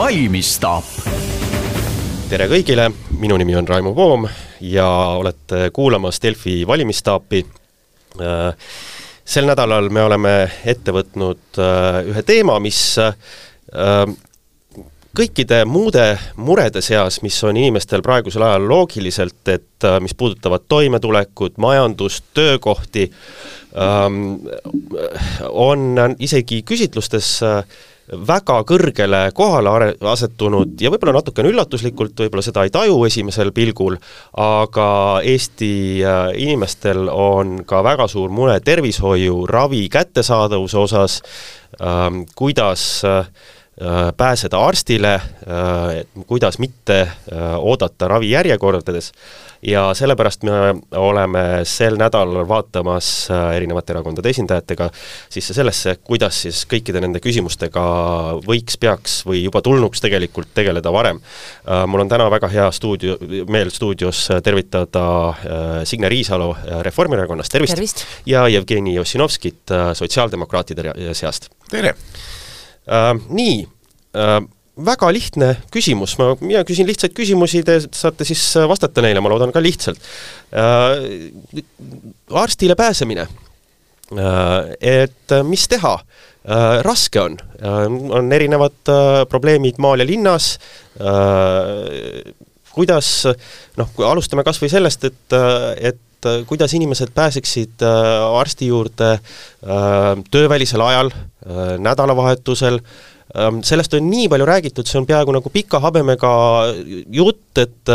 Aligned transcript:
valmistab. 0.00 0.86
tere 2.30 2.46
kõigile, 2.48 2.86
minu 3.20 3.36
nimi 3.36 3.52
on 3.58 3.66
Raimo 3.68 3.90
Poom 3.92 4.22
ja 4.64 4.86
olete 5.20 5.66
kuulamas 5.76 6.22
Delfi 6.22 6.62
valimistaapi. 6.66 7.42
sel 9.24 9.46
nädalal 9.46 9.90
me 9.92 10.02
oleme 10.02 10.32
ette 10.64 10.94
võtnud 10.96 11.60
äh, 11.60 11.98
ühe 12.08 12.22
teema, 12.24 12.56
mis 12.64 12.80
äh, 12.98 13.12
kõikide 15.20 15.60
muude 15.68 16.06
murede 16.36 16.80
seas, 16.80 17.20
mis 17.22 17.36
on 17.44 17.60
inimestel 17.60 18.00
praegusel 18.00 18.46
ajal 18.48 18.68
loogiliselt, 18.72 19.42
et 19.52 19.84
äh, 19.84 20.00
mis 20.00 20.16
puudutavad 20.16 20.64
toimetulekut, 20.68 21.60
majandust, 21.60 22.24
töökohti, 22.34 23.10
ähm, 23.76 24.40
on 25.50 26.16
isegi 26.18 26.64
küsitlustes 26.64 27.36
äh, 27.44 27.80
väga 28.12 28.60
kõrgele 28.66 29.20
kohale 29.36 29.70
are-, 29.70 29.92
asetunud 30.12 30.80
ja 30.82 30.90
võib-olla 30.92 31.18
natukene 31.18 31.52
üllatuslikult, 31.52 32.16
võib-olla 32.18 32.44
seda 32.44 32.64
ei 32.66 32.72
taju 32.74 32.98
esimesel 33.06 33.52
pilgul, 33.56 33.96
aga 34.40 34.88
Eesti 35.26 35.72
äh, 36.02 36.20
inimestel 36.42 37.08
on 37.12 37.60
ka 37.68 37.84
väga 37.86 38.08
suur 38.10 38.32
mure 38.34 38.58
tervishoiu, 38.64 39.44
ravi 39.50 39.86
kättesaadavuse 39.92 40.78
osas, 40.78 41.20
ähm, 41.80 42.24
kuidas 42.34 43.04
äh, 43.06 43.24
pääseda 44.16 44.58
arstile, 44.58 45.14
äh, 45.14 46.24
kuidas 46.26 46.58
mitte 46.58 47.00
äh, 47.00 47.10
oodata 47.58 48.08
ravijärjekordades 48.08 49.12
ja 49.62 49.94
sellepärast 49.94 50.42
me 50.42 50.52
oleme 50.96 51.40
sel 51.64 51.96
nädalal 52.00 52.48
vaatamas 52.48 53.28
erinevate 53.54 53.92
erakondade 53.92 54.32
esindajatega 54.32 54.88
sisse 55.28 55.54
sellesse, 55.56 55.96
kuidas 56.04 56.42
siis 56.42 56.62
kõikide 56.68 57.00
nende 57.04 57.20
küsimustega 57.20 57.84
võiks, 58.46 58.78
peaks 58.80 59.18
või 59.28 59.42
juba 59.44 59.60
tulnuks 59.64 60.00
tegelikult 60.00 60.54
tegeleda 60.56 60.92
varem. 60.92 61.20
Mul 61.86 62.06
on 62.06 62.08
täna 62.08 62.30
väga 62.32 62.48
hea 62.48 62.70
stuudio, 62.72 63.18
meel 63.52 63.68
stuudios 63.70 64.26
tervitada 64.44 65.04
Signe 65.84 66.08
Riisalo 66.08 66.54
Reformierakonnast, 66.88 67.52
tervist, 67.52 67.76
tervist.! 67.76 68.04
ja 68.26 68.48
Jevgeni 68.48 68.98
Ossinovskit 68.98 69.76
sotsiaaldemokraatide 70.00 71.12
seast. 71.12 71.52
tere! 71.68 71.94
Äh,. 72.88 73.12
Nii 73.28 73.60
äh,, 74.16 74.40
väga 74.80 75.10
lihtne 75.12 75.50
küsimus, 75.72 76.16
ma, 76.20 76.32
mina 76.40 76.62
küsin 76.68 76.88
lihtsaid 76.88 77.14
küsimusi, 77.16 77.62
te 77.66 77.78
saate 77.84 78.26
siis 78.28 78.42
äh, 78.58 78.68
vastata 78.70 79.04
neile, 79.04 79.22
ma 79.22 79.32
loodan 79.32 79.52
ka 79.54 79.62
lihtsalt 79.62 80.00
äh,. 80.52 81.30
arstile 82.42 82.76
pääsemine 82.78 83.26
äh,, 83.26 84.74
et 84.80 85.36
äh, 85.36 85.44
mis 85.46 85.66
teha 85.70 85.96
äh,, 86.00 86.80
raske 86.86 87.22
on 87.22 87.40
äh,, 87.60 87.86
on 87.88 88.32
erinevad 88.32 88.92
äh, 88.92 89.24
probleemid 89.30 89.80
maal 89.82 90.04
ja 90.04 90.08
linnas 90.08 90.54
äh,, 91.00 92.32
kuidas 92.70 93.26
noh, 93.78 93.90
kui 93.96 94.06
alustame 94.06 94.44
kas 94.46 94.60
või 94.62 94.70
sellest, 94.72 95.10
et, 95.10 95.36
äh, 95.36 95.74
et 96.20 96.46
kuidas 96.46 96.74
inimesed 96.76 97.14
pääseksid 97.14 97.82
arsti 98.36 98.66
juurde 98.66 99.14
töövälisel 100.30 100.80
ajal, 100.84 101.10
nädalavahetusel, 101.78 102.78
Ehm, 102.78 103.09
sellest 103.62 103.94
on 103.94 104.08
nii 104.10 104.28
palju 104.30 104.46
räägitud, 104.48 104.88
see 104.88 104.98
on 104.98 105.06
peaaegu 105.06 105.34
nagu 105.36 105.52
pika 105.54 105.78
habemega 105.82 106.30
jutt, 107.14 107.58
et 107.62 107.94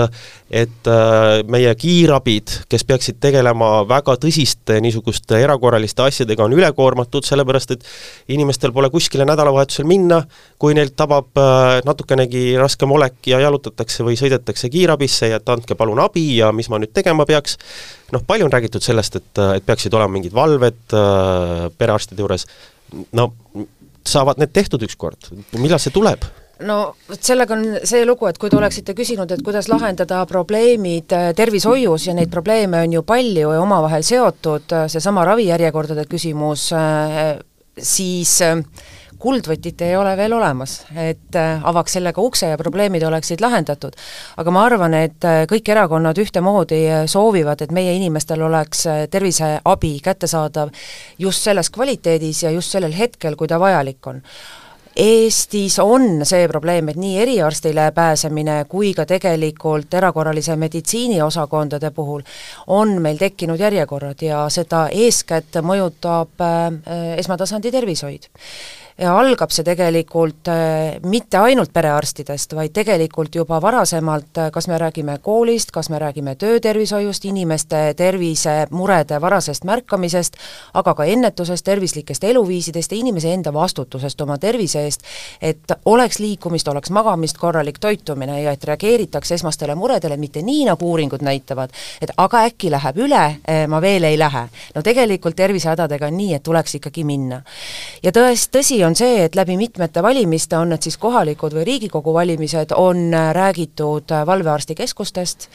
et 0.55 0.87
äh, 0.87 1.41
meie 1.49 1.71
kiirabid, 1.75 2.51
kes 2.69 2.83
peaksid 2.85 3.17
tegelema 3.23 3.81
väga 3.89 4.13
tõsiste 4.21 4.77
niisuguste 4.83 5.39
erakorraliste 5.41 6.03
asjadega, 6.05 6.45
on 6.45 6.53
ülekoormatud, 6.53 7.25
sellepärast 7.25 7.73
et 7.73 7.87
inimestel 8.31 8.71
pole 8.75 8.91
kuskile 8.93 9.25
nädalavahetusel 9.25 9.87
minna, 9.89 10.21
kui 10.61 10.77
neilt 10.77 10.93
tabab 10.95 11.41
äh, 11.41 11.79
natukenegi 11.87 12.45
raskem 12.61 12.93
olek 12.93 13.31
ja 13.31 13.41
jalutatakse 13.41 14.05
või 14.05 14.19
sõidetakse 14.21 14.69
kiirabisse 14.69 15.31
ja 15.33 15.41
et 15.41 15.49
andke 15.49 15.75
palun 15.75 16.03
abi 16.05 16.27
ja 16.37 16.53
mis 16.55 16.69
ma 16.69 16.79
nüüd 16.79 16.93
tegema 16.93 17.25
peaks, 17.25 17.57
noh, 18.13 18.21
palju 18.27 18.45
on 18.45 18.53
räägitud 18.53 18.85
sellest, 18.85 19.17
et, 19.17 19.43
et 19.57 19.65
peaksid 19.65 19.97
olema 19.97 20.13
mingid 20.19 20.35
valved 20.35 20.93
äh, 20.93 21.67
perearstide 21.79 22.21
juures, 22.21 22.45
no 23.17 23.31
saavad 24.09 24.41
need 24.41 24.53
tehtud 24.55 24.83
ükskord, 24.85 25.31
millal 25.57 25.81
see 25.81 25.93
tuleb? 25.93 26.25
no 26.63 26.77
vot 27.09 27.19
sellega 27.19 27.55
on 27.55 27.65
see 27.83 28.05
lugu, 28.07 28.29
et 28.29 28.37
kui 28.39 28.51
te 28.51 28.57
oleksite 28.57 28.95
küsinud, 28.95 29.31
et 29.31 29.43
kuidas 29.43 29.67
lahendada 29.71 30.21
probleemid 30.29 31.15
äh, 31.15 31.29
tervishoius 31.35 32.07
ja 32.07 32.15
neid 32.15 32.31
probleeme 32.31 32.83
on 32.85 32.95
ju 32.95 33.03
palju 33.07 33.51
ja 33.51 33.61
omavahel 33.63 34.05
seotud, 34.07 34.71
äh, 34.71 34.87
seesama 34.91 35.25
ravijärjekordade 35.27 36.05
küsimus, 36.11 36.69
äh, 36.75 37.35
siis 37.75 38.37
kuldvõtit 39.25 39.81
ei 39.81 39.95
ole 39.97 40.13
veel 40.17 40.35
olemas, 40.37 40.79
et 41.01 41.37
äh, 41.39 41.63
avaks 41.65 41.97
sellega 41.97 42.21
ukse 42.21 42.51
ja 42.51 42.59
probleemid 42.61 43.03
oleksid 43.07 43.41
lahendatud. 43.41 43.95
aga 44.37 44.51
ma 44.53 44.65
arvan, 44.69 44.93
et 44.93 45.25
äh, 45.25 45.45
kõik 45.49 45.71
erakonnad 45.73 46.19
ühtemoodi 46.21 46.81
äh, 46.85 47.05
soovivad, 47.09 47.63
et 47.65 47.73
meie 47.73 47.95
inimestel 47.97 48.43
oleks 48.45 48.85
terviseabi 49.11 49.95
kättesaadav 50.05 50.69
just 51.17 51.41
selles 51.47 51.71
kvaliteedis 51.73 52.43
ja 52.43 52.53
just 52.53 52.75
sellel 52.75 52.93
hetkel, 52.93 53.35
kui 53.35 53.49
ta 53.49 53.59
vajalik 53.59 54.13
on 54.13 54.21
Eestis 54.95 55.75
on 55.83 56.21
see 56.23 56.45
probleem, 56.47 56.87
et 56.87 56.95
nii 56.95 57.17
eriarstile 57.19 57.89
pääsemine 57.91 58.61
kui 58.71 58.93
ka 58.95 59.03
tegelikult 59.09 59.91
erakorralise 59.99 60.55
meditsiini 60.55 61.17
osakondade 61.21 61.89
puhul 61.91 62.23
on 62.71 63.01
meil 63.03 63.19
tekkinud 63.19 63.59
järjekorrad 63.59 64.23
ja 64.23 64.45
seda 64.47 64.85
eeskätt 64.95 65.59
mõjutab 65.67 66.47
esmatasandi 67.19 67.75
tervishoid 67.75 68.31
algab 69.03 69.51
see 69.51 69.65
tegelikult 69.67 70.47
äh, 70.47 71.01
mitte 71.03 71.41
ainult 71.43 71.73
perearstidest, 71.75 72.53
vaid 72.55 72.71
tegelikult 72.75 73.33
juba 73.35 73.57
varasemalt, 73.61 74.37
äh, 74.39 74.51
kas 74.55 74.69
me 74.71 74.77
räägime 74.79 75.17
koolist, 75.23 75.73
kas 75.75 75.89
me 75.91 75.99
räägime 75.99 76.35
töötervishoiust, 76.39 77.25
inimeste 77.27 77.93
tervisemurede 77.97 79.19
varasest 79.21 79.67
märkamisest, 79.67 80.39
aga 80.79 80.93
ka 80.95 81.07
ennetusest, 81.11 81.65
tervislikest 81.65 82.23
eluviisidest 82.23 82.91
ja 82.91 82.97
inimese 82.97 83.33
enda 83.33 83.51
vastutusest 83.53 84.21
oma 84.21 84.37
tervise 84.39 84.85
eest, 84.87 85.03
et 85.41 85.75
oleks 85.85 86.21
liikumist, 86.23 86.67
oleks 86.71 86.89
magamist, 86.95 87.37
korralik 87.37 87.81
toitumine 87.83 88.41
ja 88.45 88.55
et 88.55 88.63
reageeritakse 88.63 89.35
esmastele 89.35 89.75
muredele, 89.75 90.15
mitte 90.17 90.39
nii, 90.41 90.63
nagu 90.69 90.87
uuringud 90.93 91.25
näitavad, 91.25 91.75
et 91.99 92.15
aga 92.15 92.45
äkki 92.47 92.71
läheb 92.71 93.03
üle, 93.03 93.25
äh, 93.43 93.65
ma 93.67 93.83
veel 93.83 94.07
ei 94.07 94.15
lähe. 94.19 94.47
no 94.75 94.81
tegelikult 94.81 95.35
tervisehädadega 95.35 96.07
on 96.07 96.17
nii, 96.17 96.33
et 96.39 96.43
tuleks 96.43 96.79
ikkagi 96.79 97.03
minna. 97.03 97.43
ja 98.03 98.15
tõest-, 98.15 98.55
tõsi 98.55 98.84
on 98.85 98.95
see, 98.95 99.23
et 99.25 99.35
läbi 99.35 99.57
mitmete 99.57 100.03
valimiste, 100.03 100.57
on 100.57 100.69
need 100.71 100.85
siis 100.85 100.97
kohalikud 101.01 101.53
või 101.55 101.65
Riigikogu 101.67 102.13
valimised, 102.13 102.73
on 102.75 103.13
äh, 103.13 103.31
räägitud 103.35 104.11
äh, 104.11 104.25
valvearstikeskustest, 104.25 105.47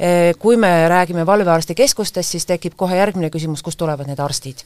äh, 0.00 0.32
kui 0.38 0.56
me 0.56 0.88
räägime 0.88 1.26
valvearstikeskustest, 1.26 2.36
siis 2.36 2.46
tekib 2.46 2.76
kohe 2.76 2.96
järgmine 2.96 3.30
küsimus, 3.30 3.62
kust 3.62 3.78
tulevad 3.78 4.06
need 4.06 4.20
arstid. 4.22 4.62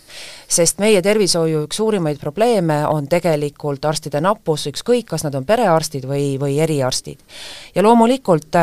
sest 0.49 0.79
meie 0.79 1.03
tervishoiu 1.03 1.65
üks 1.67 1.77
suurimaid 1.77 2.19
probleeme 2.21 2.87
on 2.87 3.09
tegelikult 3.09 3.85
arstide 3.85 4.21
nappus, 4.21 4.67
ükskõik, 4.67 5.07
kas 5.07 5.25
nad 5.25 5.35
on 5.35 5.45
perearstid 5.45 6.05
või, 6.05 6.39
või 6.41 6.59
eriarstid. 6.61 7.19
ja 7.75 7.83
loomulikult 7.83 8.57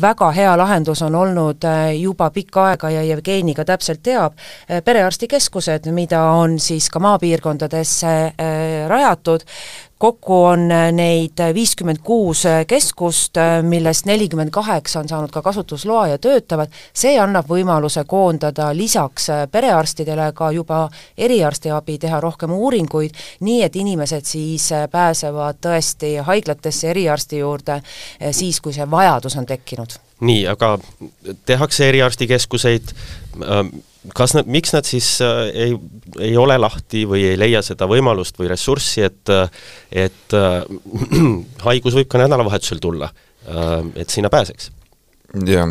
väga 0.00 0.30
hea 0.32 0.56
lahendus 0.56 1.02
on 1.02 1.14
olnud 1.14 1.64
juba 1.98 2.30
pikka 2.30 2.64
aega 2.70 2.90
ja 2.90 3.02
Jevgeni 3.02 3.54
ka 3.54 3.64
täpselt 3.64 4.02
teab, 4.02 4.36
perearstikeskused, 4.84 5.86
mida 5.92 6.22
on 6.36 6.58
siis 6.58 6.90
ka 6.90 6.98
maapiirkondadesse 6.98 8.14
rajatud, 8.96 9.44
kokku 9.98 10.44
on 10.44 10.68
neid 10.92 11.40
viiskümmend 11.54 12.02
kuus 12.04 12.42
keskust, 12.68 13.38
millest 13.62 14.06
nelikümmend 14.06 14.50
kaheksa 14.52 15.00
on 15.00 15.08
saanud 15.08 15.32
ka 15.32 15.42
kasutusloa 15.42 16.08
ja 16.08 16.18
töötavad, 16.18 16.72
see 16.92 17.16
annab 17.20 17.48
võimaluse 17.48 18.04
koondada 18.08 18.68
lisaks 18.76 19.30
perearstidele 19.52 20.30
ka 20.36 20.50
juba 20.52 20.82
eriarstiabi, 21.18 21.98
teha 21.98 22.20
rohkem 22.20 22.52
uuringuid, 22.52 23.16
nii 23.40 23.62
et 23.64 23.76
inimesed 23.76 24.28
siis 24.28 24.68
pääsevad 24.92 25.60
tõesti 25.64 26.16
haiglatesse 26.28 26.90
eriarsti 26.92 27.40
juurde 27.40 27.80
siis, 28.30 28.60
kui 28.60 28.76
see 28.76 28.90
vajadus 28.90 29.36
on 29.36 29.46
tekkinud. 29.46 29.98
nii, 30.20 30.46
aga 30.48 30.78
tehakse 31.44 31.88
eriarstikeskuseid 31.88 32.92
äh,, 32.92 33.64
kas 34.14 34.34
nad, 34.36 34.48
miks 34.50 34.74
nad 34.74 34.86
siis 34.88 35.08
äh, 35.24 35.42
ei, 35.66 35.76
ei 36.22 36.36
ole 36.38 36.56
lahti 36.60 37.04
või 37.08 37.24
ei 37.30 37.38
leia 37.38 37.62
seda 37.64 37.88
võimalust 37.90 38.38
või 38.40 38.50
ressurssi, 38.52 39.04
et 39.06 39.32
et 39.90 40.36
äh, 40.36 40.62
haigus 41.68 41.96
võib 41.98 42.10
ka 42.10 42.20
nädalavahetusel 42.22 42.82
tulla, 42.82 43.10
äh, 43.46 43.78
et 44.02 44.12
sinna 44.12 44.32
pääseks? 44.32 44.72
jah, 45.46 45.68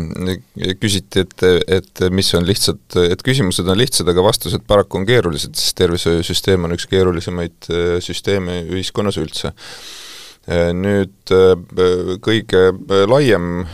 küsiti, 0.78 1.24
et, 1.24 1.42
et 1.72 2.02
mis 2.14 2.28
on 2.36 2.44
lihtsad, 2.46 2.82
et 3.00 3.22
küsimused 3.24 3.66
on 3.66 3.78
lihtsad, 3.80 4.06
aga 4.12 4.22
vastused 4.22 4.62
paraku 4.68 5.00
on 5.00 5.06
keerulised, 5.08 5.56
sest 5.58 5.74
tervishoiusüsteem 5.80 6.68
on 6.68 6.76
üks 6.76 6.84
keerulisemaid 6.90 7.70
süsteeme 8.04 8.60
ühiskonnas 8.68 9.16
üldse 9.18 9.50
Äh, 9.50 10.05
nüüd 10.46 11.32
äh, 11.34 11.54
kõige 12.22 12.60
äh, 12.70 13.04
laiem 13.10 13.64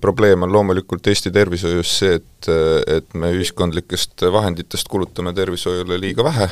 probleem 0.00 0.46
on 0.46 0.52
loomulikult 0.52 1.06
Eesti 1.12 1.32
tervishoius 1.34 1.90
see, 2.00 2.14
et, 2.16 2.48
et 2.88 3.16
me 3.20 3.32
ühiskondlikest 3.36 4.24
vahenditest 4.32 4.88
kulutame 4.88 5.34
tervishoiule 5.36 6.00
liiga 6.00 6.24
vähe. 6.24 6.48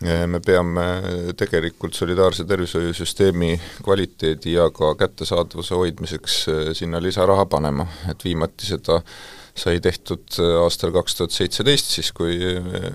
Me 0.00 0.38
peame 0.40 0.84
tegelikult 1.36 1.92
solidaarse 1.92 2.46
tervishoiusüsteemi 2.48 3.50
kvaliteedi 3.84 4.54
ja 4.54 4.70
ka 4.72 4.94
kättesaadavuse 4.96 5.76
hoidmiseks 5.76 6.36
sinna 6.78 7.02
lisaraha 7.04 7.44
panema, 7.52 7.84
et 8.08 8.24
viimati 8.24 8.64
seda 8.70 9.02
sai 9.60 9.80
tehtud 9.82 10.38
äh, 10.40 10.54
aastal 10.62 10.92
kaks 10.94 11.16
tuhat 11.18 11.34
seitseteist, 11.34 11.92
siis 11.96 12.10
kui 12.16 12.36
äh, 12.40 12.88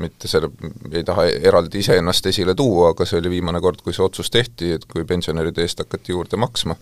mitte 0.00 0.30
selle, 0.30 0.48
ei 0.92 1.04
taha 1.06 1.26
eraldi 1.50 1.82
iseennast 1.84 2.26
esile 2.30 2.54
tuua, 2.56 2.92
aga 2.94 3.06
see 3.08 3.20
oli 3.20 3.34
viimane 3.36 3.60
kord, 3.64 3.82
kui 3.84 3.94
see 3.96 4.04
otsus 4.04 4.30
tehti, 4.32 4.72
et 4.78 4.86
kui 4.90 5.04
pensionäride 5.08 5.64
eest 5.64 5.82
hakati 5.84 6.14
juurde 6.14 6.40
maksma. 6.40 6.76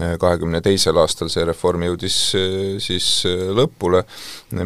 Äh, 0.00 0.16
kahekümne 0.22 0.62
teisel 0.64 0.98
aastal 1.02 1.30
see 1.32 1.46
reform 1.46 1.86
jõudis 1.86 2.18
siis 2.82 3.08
lõpule, 3.56 4.02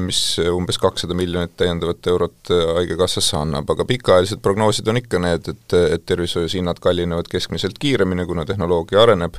mis 0.01 0.21
umbes 0.51 0.81
kakssada 0.83 1.17
miljonit 1.17 1.55
täiendavat 1.59 2.07
eurot 2.11 2.53
Haigekassasse 2.77 3.37
annab, 3.39 3.69
aga 3.73 3.87
pikaajalised 3.89 4.41
prognoosid 4.45 4.89
on 4.91 5.01
ikka 5.01 5.21
need, 5.23 5.51
et, 5.53 5.77
et 5.97 6.07
tervishoius 6.07 6.57
hinnad 6.57 6.81
kallinevad 6.83 7.29
keskmiselt 7.31 7.79
kiiremini, 7.83 8.27
kuna 8.29 8.47
tehnoloogia 8.49 9.03
areneb, 9.03 9.37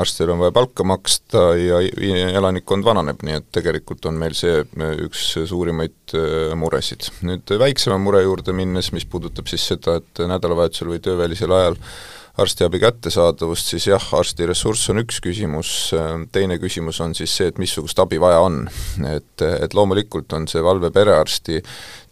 arstidel 0.00 0.34
on 0.34 0.42
vaja 0.44 0.54
palka 0.56 0.86
maksta 0.86 1.44
ja 1.58 1.80
elanikkond 2.38 2.86
vananeb, 2.86 3.22
nii 3.26 3.38
et 3.40 3.48
tegelikult 3.54 3.73
on 4.08 4.18
meil 4.20 4.34
see 4.38 4.60
äh, 4.62 4.96
üks 5.06 5.26
suurimaid 5.50 6.14
äh, 6.16 6.52
muresid. 6.58 7.10
nüüd 7.26 7.54
väiksema 7.60 7.98
mure 8.02 8.22
juurde 8.24 8.54
minnes, 8.56 8.92
mis 8.94 9.06
puudutab 9.08 9.50
siis 9.50 9.66
seda, 9.72 9.98
et 10.00 10.24
nädalavahetusel 10.30 10.92
või 10.94 11.02
töövälisel 11.04 11.54
ajal 11.54 11.80
arstiabi 12.38 12.80
kättesaadavust, 12.82 13.66
siis 13.66 13.86
jah, 13.86 14.06
arsti 14.18 14.46
ressurss 14.50 14.90
on 14.90 14.98
üks 15.04 15.20
küsimus, 15.22 15.68
teine 16.34 16.58
küsimus 16.58 16.98
on 17.04 17.14
siis 17.14 17.30
see, 17.36 17.52
et 17.52 17.60
missugust 17.62 17.98
abi 18.02 18.18
vaja 18.20 18.40
on. 18.42 18.64
et, 19.06 19.42
et 19.44 19.74
loomulikult 19.74 20.32
on 20.34 20.48
see 20.50 20.62
valve 20.62 20.90
perearsti 20.90 21.60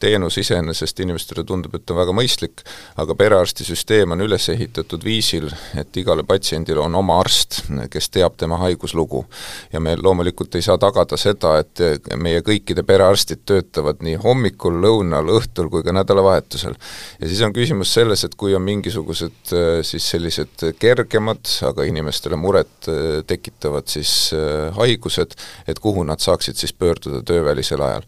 teenus 0.03 0.39
iseenesest 0.39 1.01
inimestele 1.01 1.45
tundub, 1.47 1.75
et 1.79 1.91
on 1.91 1.99
väga 1.99 2.15
mõistlik, 2.15 2.63
aga 2.99 3.15
perearstisüsteem 3.19 4.15
on 4.15 4.25
üles 4.25 4.49
ehitatud 4.51 5.05
viisil, 5.07 5.47
et 5.79 5.99
igale 5.99 6.25
patsiendile 6.27 6.83
on 6.83 6.95
oma 6.99 7.21
arst, 7.23 7.61
kes 7.91 8.11
teab 8.15 8.39
tema 8.39 8.59
haiguslugu. 8.63 9.25
ja 9.73 9.81
me 9.81 9.97
loomulikult 9.97 10.55
ei 10.55 10.63
saa 10.63 10.79
tagada 10.79 11.17
seda, 11.17 11.57
et 11.63 12.09
meie 12.19 12.43
kõikide 12.47 12.83
perearstid 12.87 13.43
töötavad 13.47 14.03
nii 14.03 14.19
hommikul, 14.23 14.79
lõunal, 14.83 15.31
õhtul 15.39 15.71
kui 15.71 15.83
ka 15.87 15.95
nädalavahetusel. 15.95 16.75
ja 17.21 17.29
siis 17.29 17.43
on 17.43 17.55
küsimus 17.55 17.95
selles, 17.95 18.25
et 18.25 18.35
kui 18.35 18.55
on 18.55 18.63
mingisugused 18.63 19.55
siis 19.83 20.12
sellised 20.13 20.67
kergemad, 20.81 21.47
aga 21.69 21.87
inimestele 21.89 22.37
muret 22.39 22.89
tekitavad 23.27 23.89
siis 23.91 24.33
haigused, 24.77 25.37
et 25.69 25.81
kuhu 25.83 26.05
nad 26.07 26.23
saaksid 26.23 26.59
siis 26.59 26.73
pöörduda 26.77 27.23
töövälisel 27.27 27.83
ajal. 27.83 28.07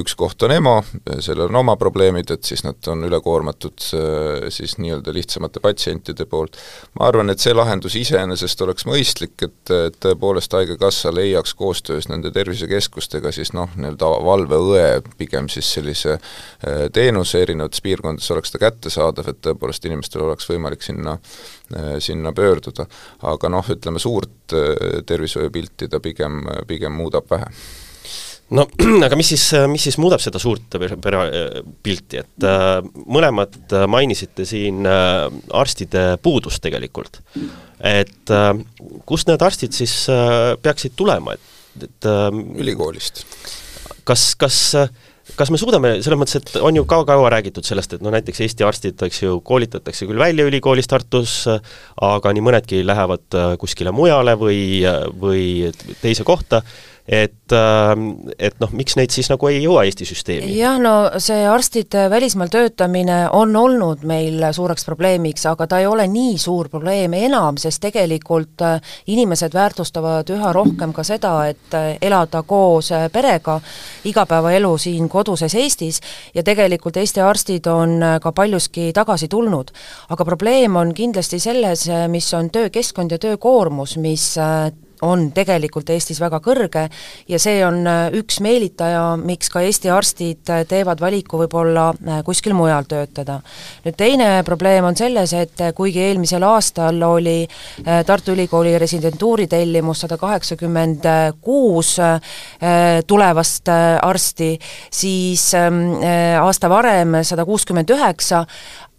üks 0.00 0.14
koht 0.18 0.42
on 0.42 0.54
EMO, 0.54 0.76
sellel 1.20 1.48
on 1.48 1.60
oma 1.60 1.76
probleemid, 1.76 2.30
et 2.30 2.44
siis 2.44 2.64
nad 2.64 2.88
on 2.90 3.04
ülekoormatud 3.06 3.84
äh, 3.94 4.48
siis 4.54 4.76
nii-öelda 4.78 5.12
lihtsamate 5.14 5.60
patsientide 5.60 6.26
poolt. 6.30 6.56
ma 6.98 7.08
arvan, 7.08 7.30
et 7.30 7.42
see 7.42 7.54
lahendus 7.54 7.96
iseenesest 7.98 8.60
oleks 8.64 8.86
mõistlik, 8.88 9.36
et, 9.42 9.72
et 9.74 9.98
tõepoolest 10.04 10.52
Haigekassa 10.54 11.12
leiaks 11.14 11.54
koostöös 11.58 12.08
nende 12.08 12.30
tervisekeskustega 12.34 13.32
siis 13.32 13.52
noh, 13.56 13.70
nii-öelda 13.76 14.10
valveõe 14.28 15.02
pigem 15.18 15.48
siis 15.52 15.72
sellise 15.76 16.16
äh, 16.16 16.86
teenuse 16.92 17.42
erinevates 17.42 17.82
piirkondades 17.84 18.30
oleks 18.34 18.54
ta 18.54 18.62
kättesaadav, 18.62 19.30
et 19.32 19.42
tõepoolest 19.44 19.88
inimestel 19.88 20.26
oleks 20.26 20.48
võimalik 20.50 20.84
sinna, 20.86 21.18
äh, 21.18 21.33
sinna 22.04 22.32
pöörduda. 22.36 22.84
aga 23.22 23.48
noh, 23.48 23.70
ütleme 23.72 23.98
suurt 23.98 24.52
tervishoiupilti 25.06 25.88
ta 25.88 26.00
pigem, 26.00 26.42
pigem 26.68 26.92
muudab 26.92 27.30
vähe 27.30 27.48
no 28.52 28.66
aga 29.06 29.16
mis 29.18 29.30
siis, 29.34 29.46
mis 29.70 29.86
siis 29.88 29.98
muudab 30.00 30.22
seda 30.22 30.40
suurt 30.42 30.76
pere, 30.76 31.22
pilti, 31.84 32.20
et 32.20 32.46
äh, 32.48 32.78
mõlemad 33.04 33.56
mainisite 33.90 34.46
siin 34.48 34.84
äh, 34.88 35.26
arstide 35.56 36.06
puudust 36.22 36.62
tegelikult. 36.64 37.20
et 37.80 38.32
äh, 38.32 38.52
kust 39.08 39.30
need 39.30 39.42
arstid 39.44 39.76
siis 39.76 40.04
äh, 40.12 40.54
peaksid 40.62 40.96
tulema, 40.96 41.36
et, 41.36 41.88
et 41.88 42.10
äh, 42.10 42.28
ülikoolist. 42.60 43.24
kas, 44.04 44.32
kas 44.36 44.60
kas 45.38 45.50
me 45.52 45.58
suudame, 45.60 45.94
selles 46.04 46.20
mõttes, 46.20 46.38
et 46.40 46.56
on 46.60 46.76
ju 46.76 46.84
ka 46.88 47.00
kaua 47.08 47.30
räägitud 47.32 47.66
sellest, 47.66 47.96
et 47.96 48.04
no 48.04 48.12
näiteks 48.14 48.42
Eesti 48.44 48.66
arstid, 48.66 49.04
eks 49.06 49.22
ju, 49.22 49.38
koolitatakse 49.46 50.08
küll 50.08 50.20
välja 50.20 50.46
ülikoolist 50.48 50.92
Tartus, 50.92 51.36
aga 52.04 52.34
nii 52.34 52.44
mõnedki 52.44 52.82
lähevad 52.86 53.38
äh, 53.38 53.54
kuskile 53.60 53.94
mujale 53.96 54.36
või, 54.40 54.58
või 55.20 55.44
teise 56.02 56.26
kohta 56.28 56.62
et, 57.08 57.52
ähm, 57.52 58.30
et 58.38 58.54
noh, 58.60 58.70
miks 58.72 58.96
neid 58.96 59.12
siis 59.12 59.28
nagu 59.28 59.48
ei 59.50 59.58
jõua 59.60 59.82
Eesti 59.84 60.06
süsteemi? 60.08 60.48
jah, 60.56 60.78
no 60.80 61.20
see 61.20 61.42
arstide 61.44 62.06
välismaal 62.10 62.48
töötamine 62.48 63.18
on 63.36 63.52
olnud 63.56 64.06
meil 64.08 64.40
suureks 64.56 64.86
probleemiks, 64.88 65.44
aga 65.50 65.66
ta 65.68 65.82
ei 65.82 65.86
ole 65.86 66.06
nii 66.08 66.38
suur 66.40 66.70
probleem 66.72 67.12
enam, 67.18 67.58
sest 67.60 67.82
tegelikult 67.84 68.64
äh, 68.64 68.94
inimesed 69.12 69.52
väärtustavad 69.54 70.32
üha 70.32 70.52
rohkem 70.56 70.94
ka 70.96 71.04
seda, 71.04 71.34
et 71.52 71.76
äh, 71.76 71.90
elada 72.00 72.40
koos 72.48 72.88
äh, 72.96 73.10
perega, 73.12 73.58
igapäevaelu 74.08 74.72
siin 74.80 75.08
koduses 75.12 75.54
Eestis, 75.60 76.00
ja 76.34 76.42
tegelikult 76.42 76.96
Eesti 76.96 77.20
arstid 77.20 77.68
on 77.68 78.00
ka 78.22 78.32
paljuski 78.32 78.92
tagasi 78.96 79.28
tulnud. 79.28 79.70
aga 80.08 80.24
probleem 80.24 80.76
on 80.76 80.94
kindlasti 80.94 81.38
selles, 81.38 81.84
mis 82.08 82.32
on 82.34 82.48
töökeskkond 82.50 83.12
ja 83.12 83.18
töökoormus, 83.18 83.96
mis 83.96 84.32
on 85.02 85.30
tegelikult 85.34 85.90
Eestis 85.90 86.20
väga 86.22 86.40
kõrge 86.44 86.84
ja 87.28 87.38
see 87.42 87.60
on 87.66 87.82
äh, 87.88 88.06
üks 88.20 88.40
meelitaja, 88.44 89.14
miks 89.20 89.50
ka 89.52 89.62
Eesti 89.64 89.90
arstid 89.92 90.50
äh, 90.52 90.62
teevad 90.68 91.00
valiku 91.02 91.40
võib-olla 91.42 91.88
äh, 91.94 92.20
kuskil 92.26 92.54
mujal 92.56 92.86
töötada. 92.88 93.40
nüüd 93.84 93.96
teine 93.98 94.28
probleem 94.46 94.84
on 94.84 94.96
selles, 94.96 95.32
et 95.34 95.60
kuigi 95.74 96.02
eelmisel 96.04 96.42
aastal 96.46 97.02
oli 97.06 97.46
Tartu 98.06 98.32
Ülikooli 98.32 98.76
residentuuri 98.78 99.46
tellimus 99.50 100.00
sada 100.04 100.16
kaheksakümmend 100.18 101.06
kuus 101.44 101.96
tulevast 103.06 103.68
arsti, 104.02 104.48
siis 104.92 105.46
ähm, 105.58 105.80
aasta 106.40 106.70
varem 106.70 107.18
sada 107.22 107.44
kuuskümmend 107.44 107.90
üheksa, 107.94 108.44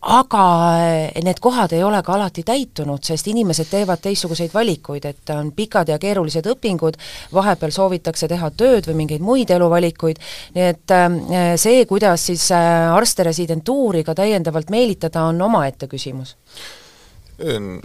aga 0.05 0.45
eh, 0.85 1.23
need 1.25 1.39
kohad 1.41 1.73
ei 1.73 1.83
ole 1.83 2.01
ka 2.05 2.13
alati 2.13 2.43
täitunud, 2.45 3.01
sest 3.03 3.27
inimesed 3.31 3.69
teevad 3.71 4.03
teistsuguseid 4.03 4.53
valikuid, 4.53 5.05
et 5.09 5.33
on 5.33 5.51
pikad 5.55 5.89
ja 5.89 5.97
keerulised 6.01 6.45
õpingud, 6.53 6.99
vahepeal 7.33 7.73
soovitakse 7.73 8.29
teha 8.29 8.51
tööd 8.57 8.89
või 8.89 8.99
mingeid 9.01 9.25
muid 9.25 9.51
eluvalikuid, 9.55 10.21
nii 10.55 10.69
et 10.69 10.95
eh, 10.95 11.51
see, 11.61 11.85
kuidas 11.89 12.29
siis 12.29 12.47
eh, 12.53 12.95
arste 12.95 13.25
residentuuri 13.25 14.05
ka 14.05 14.15
täiendavalt 14.17 14.73
meelitada, 14.73 15.25
on 15.31 15.41
omaette 15.49 15.89
küsimus 15.91 16.35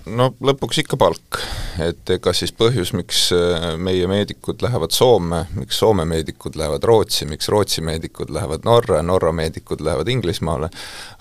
no 0.07 0.29
lõpuks 0.47 0.79
ikka 0.85 0.99
palk, 1.01 1.41
et 1.83 2.11
ega 2.15 2.33
siis 2.37 2.53
põhjus, 2.55 2.93
miks 2.95 3.23
äh, 3.35 3.73
meie 3.83 4.07
meedikud 4.11 4.63
lähevad 4.63 4.95
Soome, 4.95 5.45
miks 5.59 5.81
Soome 5.83 6.07
meedikud 6.09 6.59
lähevad 6.61 6.87
Rootsi, 6.87 7.27
miks 7.31 7.51
Rootsi 7.51 7.83
meedikud 7.87 8.31
lähevad 8.31 8.67
Norra, 8.69 9.03
Norra 9.03 9.33
meedikud 9.35 9.83
lähevad 9.83 10.09
Inglismaale, 10.09 10.71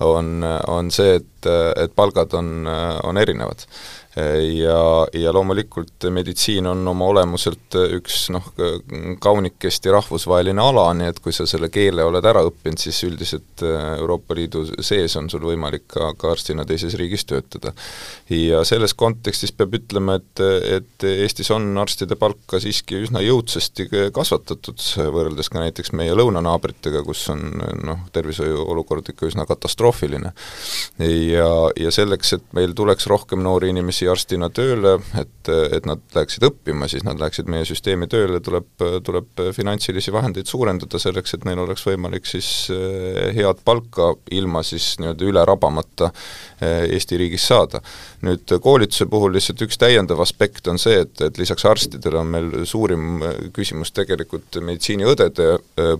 on, 0.05 0.43
on 0.67 0.91
see, 0.93 1.17
et, 1.21 1.49
et 1.79 1.95
palgad 1.95 2.35
on, 2.37 2.69
on 3.03 3.17
erinevad 3.17 3.65
ja, 4.53 4.79
ja 5.13 5.33
loomulikult 5.33 6.07
meditsiin 6.09 6.67
on 6.67 6.87
oma 6.87 7.05
olemuselt 7.05 7.75
üks 7.99 8.29
noh, 8.33 8.45
kaunikesti 9.21 9.91
rahvusvaheline 9.93 10.61
ala, 10.61 10.87
nii 10.97 11.09
et 11.11 11.19
kui 11.23 11.33
sa 11.35 11.45
selle 11.49 11.69
keele 11.73 12.03
oled 12.05 12.25
ära 12.25 12.43
õppinud, 12.47 12.79
siis 12.81 12.99
üldiselt 13.07 13.63
äh, 13.65 13.95
Euroopa 13.99 14.37
Liidu 14.37 14.65
sees 14.85 15.15
on 15.19 15.29
sul 15.31 15.43
võimalik 15.45 15.87
ka, 15.91 16.11
ka 16.19 16.33
arstina 16.33 16.65
teises 16.69 16.97
riigis 16.99 17.25
töötada. 17.29 17.73
ja 18.29 18.63
selles 18.67 18.93
kontekstis 18.93 19.53
peab 19.55 19.75
ütlema, 19.79 20.19
et, 20.19 20.43
et 20.79 21.07
Eestis 21.09 21.51
on 21.55 21.69
arstide 21.81 22.17
palka 22.19 22.59
siiski 22.61 22.99
üsna 23.05 23.23
jõudsasti 23.23 23.87
kasvatatud, 24.15 24.81
võrreldes 25.13 25.49
ka 25.49 25.63
näiteks 25.63 25.93
meie 25.97 26.15
lõunanaabritega, 26.17 27.03
kus 27.07 27.25
on 27.33 27.45
noh, 27.85 28.05
tervishoiu 28.13 28.65
olukord 28.69 29.09
ikka 29.09 29.29
üsna 29.29 29.45
katastroofiline. 29.49 30.33
ja, 31.05 31.49
ja 31.79 31.91
selleks, 31.93 32.33
et 32.37 32.45
meil 32.57 32.75
tuleks 32.77 33.07
rohkem 33.09 33.43
noori 33.45 33.71
inimesi 33.73 34.08
arstina 34.11 34.49
tööle, 34.53 34.97
et, 35.19 35.49
et 35.49 35.85
nad 35.87 36.01
läheksid 36.15 36.43
õppima, 36.49 36.87
siis 36.91 37.03
nad 37.07 37.19
läheksid 37.21 37.49
meie 37.51 37.65
süsteemi 37.67 38.07
tööle, 38.11 38.39
tuleb, 38.43 38.67
tuleb 39.05 39.43
finantsilisi 39.55 40.13
vahendeid 40.13 40.49
suurendada 40.49 40.99
selleks, 41.01 41.35
et 41.35 41.45
neil 41.47 41.61
oleks 41.63 41.85
võimalik 41.87 42.27
siis 42.29 42.49
eh, 42.73 43.29
head 43.37 43.63
palka 43.65 44.11
ilma 44.35 44.63
siis 44.65 44.91
nii-öelda 45.01 45.27
üle 45.29 45.45
rabamata 45.47 46.11
eh, 46.11 46.87
Eesti 46.89 47.19
riigis 47.21 47.47
saada. 47.49 47.81
nüüd 48.25 48.51
koolituse 48.61 49.05
puhul 49.07 49.31
lihtsalt 49.35 49.61
üks 49.63 49.79
täiendav 49.79 50.19
aspekt 50.19 50.67
on 50.67 50.79
see, 50.81 50.99
et, 51.05 51.21
et 51.23 51.37
lisaks 51.39 51.65
arstidele 51.65 52.19
on 52.19 52.33
meil 52.33 52.49
suurim 52.67 53.23
eh, 53.23 53.39
küsimus 53.55 53.93
tegelikult 53.95 54.59
meditsiiniõdede 54.59 55.49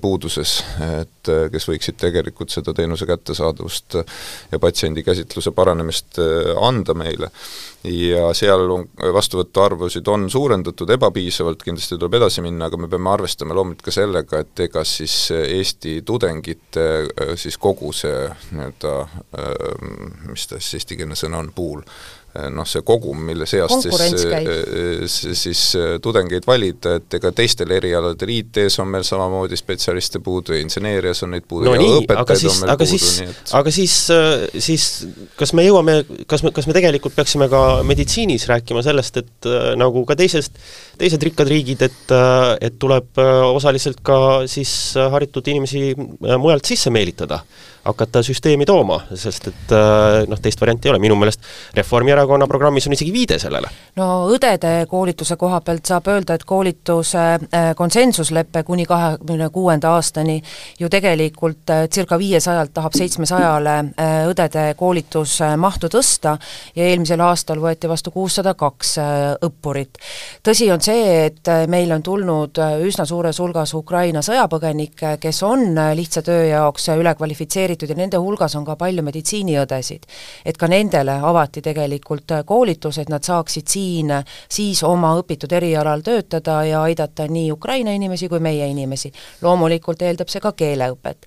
puuduses, 0.02 0.60
et 1.00 1.30
kes 1.54 1.68
võiksid 1.70 1.98
tegelikult 2.00 2.52
seda 2.54 2.74
teenuse 2.76 3.08
kättesaadavust 3.10 4.00
ja 4.52 4.60
patsiendi 4.60 5.04
käsitluse 5.06 5.52
paranemist 5.56 6.20
anda 6.60 6.96
meile 6.98 7.30
ja 7.84 8.30
seal 8.36 8.66
on 8.74 8.86
vastuvõtu 9.16 9.62
arvusid 9.64 10.08
on 10.12 10.28
suurendatud 10.30 10.90
ebapiisavalt, 10.96 11.64
kindlasti 11.64 11.96
tuleb 11.96 12.18
edasi 12.20 12.44
minna, 12.44 12.68
aga 12.68 12.80
me 12.82 12.90
peame 12.92 13.12
arvestama 13.14 13.56
loomulikult 13.56 13.88
ka 13.88 13.96
sellega, 13.96 14.44
et 14.44 14.64
ega 14.68 14.84
siis 14.88 15.16
Eesti 15.40 16.02
tudengite 16.06 16.86
siis 17.40 17.58
kogu 17.58 17.94
see 17.96 18.28
nii-öelda, 18.52 18.96
mis 20.28 20.48
ta 20.50 20.60
siis 20.60 20.82
eestikeelne 20.82 21.16
sõna 21.20 21.40
on, 21.40 21.54
pool, 21.56 21.86
noh, 22.54 22.68
see 22.70 22.84
kogum, 22.86 23.22
mille 23.26 23.48
seast 23.50 23.86
siis, 23.86 23.96
siis, 25.10 25.44
siis 25.44 25.62
tudengeid 26.04 26.46
valida, 26.48 26.96
et 27.00 27.18
ega 27.20 27.32
teistel 27.36 27.72
erialadel, 27.74 28.34
IT-s 28.40 28.80
on 28.84 28.90
meil 28.92 29.06
samamoodi 29.08 29.58
spetsialiste 29.60 30.22
puudu 30.24 30.54
ja 30.56 30.62
inseneerias 30.64 31.24
on 31.26 31.34
neid 31.36 31.48
puudu 31.50 31.70
no 31.70 31.76
ja 31.76 31.82
nii, 31.82 31.96
õpetajaid 32.04 32.22
aga 32.26 32.38
siis, 32.38 32.52
on 32.54 32.62
meil 32.62 32.74
aga 32.76 32.86
puudu, 32.86 33.00
siis 33.00 33.18
nii 33.24 33.32
et, 33.34 33.54
aga 33.60 33.74
siis, 33.76 33.96
siis 34.68 34.86
kas 35.40 35.56
me 35.58 35.66
jõuame, 35.66 35.98
kas 36.30 36.46
me, 36.46 36.54
kas 36.56 36.70
me 36.70 36.78
tegelikult 36.78 37.18
peaksime 37.18 37.50
ka 37.52 37.64
meditsiinis 37.88 38.48
rääkima 38.52 38.84
sellest, 38.86 39.22
et 39.24 39.50
nagu 39.80 40.06
ka 40.10 40.18
teisest, 40.20 40.62
teised 41.02 41.26
rikkad 41.30 41.50
riigid, 41.50 41.88
et 41.90 42.16
et 42.70 42.78
tuleb 42.82 43.20
osaliselt 43.20 44.04
ka 44.06 44.20
siis 44.50 44.72
haritud 45.14 45.48
inimesi 45.52 45.92
mujalt 45.98 46.70
sisse 46.70 46.94
meelitada? 46.94 47.42
Hakata 47.84 48.24
süsteemi 48.24 48.66
tooma, 48.66 49.00
sest 49.16 49.48
et 49.52 49.74
äh, 49.74 50.26
noh, 50.28 50.40
teist 50.42 50.62
varianti 50.62 50.88
ei 50.88 50.94
ole, 50.94 51.00
minu 51.02 51.16
meelest 51.20 51.44
Reformierakonna 51.78 52.48
programmis 52.48 52.88
on 52.88 52.96
isegi 52.96 53.14
viide 53.14 53.40
sellele. 53.40 53.70
no 53.96 54.10
õdede 54.34 54.86
koolituse 54.90 55.38
koha 55.40 55.62
pealt 55.66 55.88
saab 55.88 56.10
öelda, 56.12 56.36
et 56.36 56.46
koolituse 56.48 57.24
äh, 57.24 57.70
konsensuslepe 57.76 58.64
kuni 58.68 58.86
kahekümne 58.90 59.50
kuuenda 59.54 59.94
aastani 59.96 60.42
ju 60.80 60.90
tegelikult 60.90 61.70
äh, 61.70 61.86
circa 61.90 62.20
viiesajalt 62.20 62.74
tahab 62.74 62.98
seitsmesajale 62.98 63.76
õdede 64.30 64.74
koolitusmahtu 64.78 65.90
tõsta 65.92 66.36
ja 66.76 66.90
eelmisel 66.92 67.22
aastal 67.24 67.62
võeti 67.64 67.90
vastu 67.90 68.12
kuussada 68.12 68.54
kaks 68.54 68.96
õppurit. 69.46 69.98
tõsi 70.44 70.70
on 70.74 70.82
see, 70.82 71.26
et 71.26 71.52
meil 71.68 71.92
on 71.96 72.04
tulnud 72.04 72.60
üsna 72.86 73.06
suures 73.06 73.40
hulgas 73.40 73.74
Ukraina 73.74 74.22
sõjapõgenikke, 74.26 75.16
kes 75.22 75.44
on 75.48 75.76
lihtsa 75.96 76.22
töö 76.26 76.46
jaoks 76.50 76.90
äh, 76.90 77.00
ülekvalifitseeritud 77.70 77.90
ja 77.90 77.96
nende 77.96 78.18
hulgas 78.18 78.56
on 78.56 78.66
ka 78.66 78.76
palju 78.76 79.04
meditsiiniõdesid. 79.04 80.06
et 80.46 80.58
ka 80.58 80.68
nendele 80.68 81.12
avati 81.12 81.62
tegelikult 81.62 82.32
äh, 82.32 82.44
koolitus, 82.46 82.98
et 82.98 83.10
nad 83.10 83.24
saaksid 83.24 83.68
siin 83.68 84.12
äh, 84.12 84.24
siis 84.50 84.84
oma 84.84 85.16
õpitud 85.20 85.52
erialal 85.52 86.02
töötada 86.02 86.64
ja 86.64 86.82
aidata 86.84 87.28
nii 87.28 87.52
Ukraina 87.52 87.92
inimesi 87.92 88.30
kui 88.30 88.40
meie 88.40 88.68
inimesi. 88.68 89.12
loomulikult 89.42 90.02
eeldab 90.02 90.30
see 90.30 90.40
ka 90.40 90.52
keeleõpet. 90.52 91.26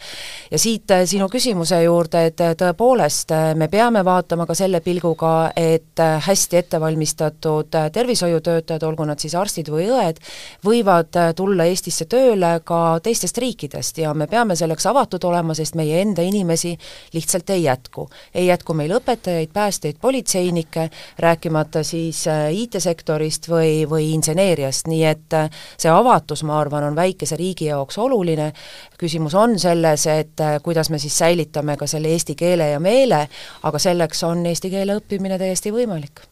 ja 0.50 0.58
siit 0.58 0.90
äh, 0.90 1.04
sinu 1.06 1.28
küsimuse 1.28 1.82
juurde, 1.82 2.26
et 2.26 2.36
tõepoolest 2.36 3.32
me 3.56 3.68
peame 3.68 4.04
vaatama 4.04 4.46
ka 4.46 4.54
selle 4.54 4.80
pilguga, 4.80 5.52
et 5.56 5.98
hästi 5.98 6.56
ettevalmistatud 6.56 7.68
tervishoiutöötajad, 7.92 8.82
olgu 8.82 9.04
nad 9.04 9.18
siis 9.18 9.34
arstid 9.34 9.68
või 9.68 9.88
õed, 9.90 10.18
võivad 10.64 11.16
tulla 11.36 11.64
Eestisse 11.64 12.04
tööle 12.04 12.60
ka 12.64 12.98
teistest 13.02 13.38
riikidest 13.38 13.98
ja 13.98 14.14
me 14.14 14.26
peame 14.26 14.56
selleks 14.56 14.86
avatud 14.86 15.24
olema, 15.24 15.54
sest 15.54 15.76
meie 15.78 16.00
enda 16.02 16.22
inimesi 16.32 16.72
lihtsalt 17.12 17.50
ei 17.50 17.62
jätku. 17.62 18.08
ei 18.34 18.46
jätku 18.46 18.74
meil 18.74 18.96
õpetajaid, 18.96 19.52
päästjaid, 19.52 20.00
politseinikke, 20.00 20.88
rääkimata 21.18 21.82
siis 21.86 22.24
äh, 22.26 22.48
IT-sektorist 22.64 23.48
või, 23.48 23.84
või 23.88 24.10
inseneeriast, 24.16 24.88
nii 24.88 25.04
et 25.04 25.38
äh, 25.38 25.62
see 25.76 25.92
avatus, 25.92 26.42
ma 26.48 26.58
arvan, 26.60 26.88
on 26.90 26.96
väikese 26.96 27.36
riigi 27.36 27.70
jaoks 27.70 27.98
oluline, 27.98 28.52
küsimus 28.98 29.36
on 29.38 29.58
selles, 29.58 30.06
et 30.06 30.40
äh, 30.40 30.58
kuidas 30.62 30.90
me 30.90 30.98
siis 30.98 31.18
säilitame 31.18 31.76
ka 31.76 31.86
selle 31.86 32.12
eesti 32.12 32.34
keele 32.38 32.72
ja 32.72 32.80
meele, 32.80 33.26
aga 33.62 33.78
selleks 33.78 34.24
on 34.28 34.46
eesti 34.46 34.70
keele 34.72 34.98
õppimine 35.00 35.38
täiesti 35.38 35.74
võimalik 35.74 36.31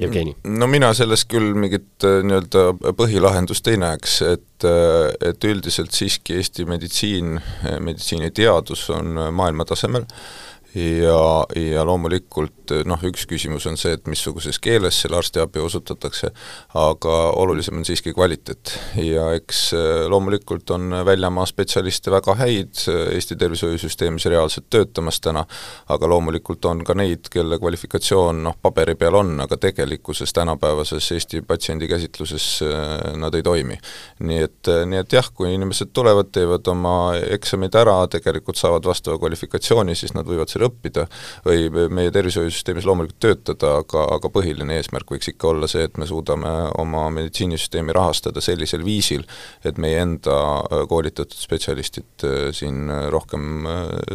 Jevgeni. 0.00 0.34
no 0.44 0.66
mina 0.70 0.90
selles 0.96 1.24
küll 1.30 1.54
mingit 1.58 2.04
äh, 2.06 2.20
nii-öelda 2.26 2.92
põhilahendust 2.98 3.70
ei 3.72 3.80
näeks, 3.80 4.18
et 4.26 4.66
äh, 4.66 5.30
et 5.30 5.44
üldiselt 5.48 5.96
siiski 5.96 6.38
Eesti 6.38 6.66
meditsiin, 6.68 7.38
meditsiiniteadus 7.80 8.88
on 8.94 9.16
äh, 9.18 9.32
maailmatasemel 9.32 10.06
ja, 10.74 11.46
ja 11.56 11.84
loomulikult 11.86 12.72
noh, 12.88 13.00
üks 13.08 13.24
küsimus 13.28 13.64
on 13.68 13.78
see, 13.80 13.94
et 13.96 14.08
missuguses 14.10 14.58
keeles 14.60 14.98
selle 15.00 15.16
arstiabi 15.18 15.62
osutatakse, 15.64 16.30
aga 16.76 17.14
olulisem 17.40 17.78
on 17.80 17.86
siiski 17.88 18.12
kvaliteet. 18.12 18.74
ja 19.00 19.30
eks 19.38 19.62
äh, 19.74 20.04
loomulikult 20.10 20.70
on 20.70 20.92
väljamaa 21.04 21.46
spetsialiste 21.48 22.12
väga 22.12 22.34
häid 22.42 22.84
Eesti 22.88 23.36
tervishoiusüsteemis 23.36 24.26
reaalselt 24.28 24.68
töötamas 24.70 25.20
täna, 25.24 25.44
aga 25.88 26.08
loomulikult 26.08 26.64
on 26.68 26.84
ka 26.84 26.94
neid, 26.98 27.30
kelle 27.32 27.58
kvalifikatsioon 27.58 28.42
noh, 28.44 28.58
paberi 28.62 28.94
peal 29.00 29.16
on, 29.16 29.38
aga 29.40 29.56
tegelikkuses 29.56 30.32
tänapäevases 30.36 31.12
Eesti 31.16 31.42
patsiendi 31.48 31.88
käsitluses 31.88 32.50
äh, 32.66 33.16
nad 33.16 33.34
ei 33.34 33.42
toimi. 33.42 33.78
nii 34.20 34.42
et, 34.44 34.72
nii 34.86 35.00
et 35.00 35.12
jah, 35.12 35.32
kui 35.34 35.54
inimesed 35.54 35.94
tulevad, 35.96 36.28
teevad 36.32 36.66
oma 36.68 36.94
eksamid 37.16 37.74
ära, 37.78 37.96
tegelikult 38.12 38.60
saavad 38.60 38.84
vastava 38.84 39.18
kvalifikatsiooni, 39.18 39.96
siis 39.96 40.12
nad 40.16 40.28
võivad 40.28 40.50
seal 40.58 40.68
õppida 40.68 41.06
või 41.46 41.88
meie 41.94 42.12
tervishoiusüsteemis 42.14 42.86
loomulikult 42.88 43.20
töötada, 43.22 43.78
aga, 43.82 44.04
aga 44.18 44.30
põhiline 44.34 44.78
eesmärk 44.78 45.14
võiks 45.14 45.30
ikka 45.32 45.52
olla 45.52 45.70
see, 45.70 45.86
et 45.86 45.98
me 45.98 46.06
suudame 46.08 46.52
oma 46.78 47.08
meditsiinisüsteemi 47.14 47.94
rahastada 47.96 48.42
sellisel 48.44 48.84
viisil, 48.86 49.24
et 49.64 49.78
meie 49.78 50.02
enda 50.02 50.38
koolitatud 50.90 51.38
spetsialistid 51.38 52.28
siin 52.56 52.88
rohkem 53.12 53.68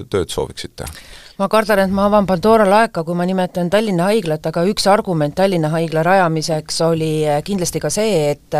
tööd 0.10 0.34
sooviksid 0.34 0.76
teha 0.80 1.23
ma 1.40 1.48
kardan, 1.50 1.80
et 1.82 1.94
ma 1.94 2.06
avan 2.08 2.28
Pandora 2.30 2.66
laeka, 2.70 3.04
kui 3.06 3.16
ma 3.18 3.25
nimetan 3.25 3.70
Tallinna 3.74 4.10
Haiglat, 4.12 4.46
aga 4.50 4.63
üks 4.70 4.86
argument 4.92 5.36
Tallinna 5.38 5.72
Haigla 5.74 6.04
rajamiseks 6.06 6.82
oli 6.86 7.12
kindlasti 7.46 7.82
ka 7.82 7.90
see, 7.94 8.34
et 8.34 8.58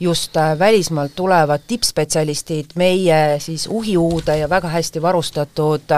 just 0.00 0.38
välismaalt 0.58 1.16
tulevad 1.18 1.66
tippspetsialistid 1.66 2.76
meie 2.78 3.40
siis 3.42 3.66
uhiuude 3.70 4.38
ja 4.38 4.50
väga 4.50 4.70
hästi 4.70 5.02
varustatud 5.02 5.96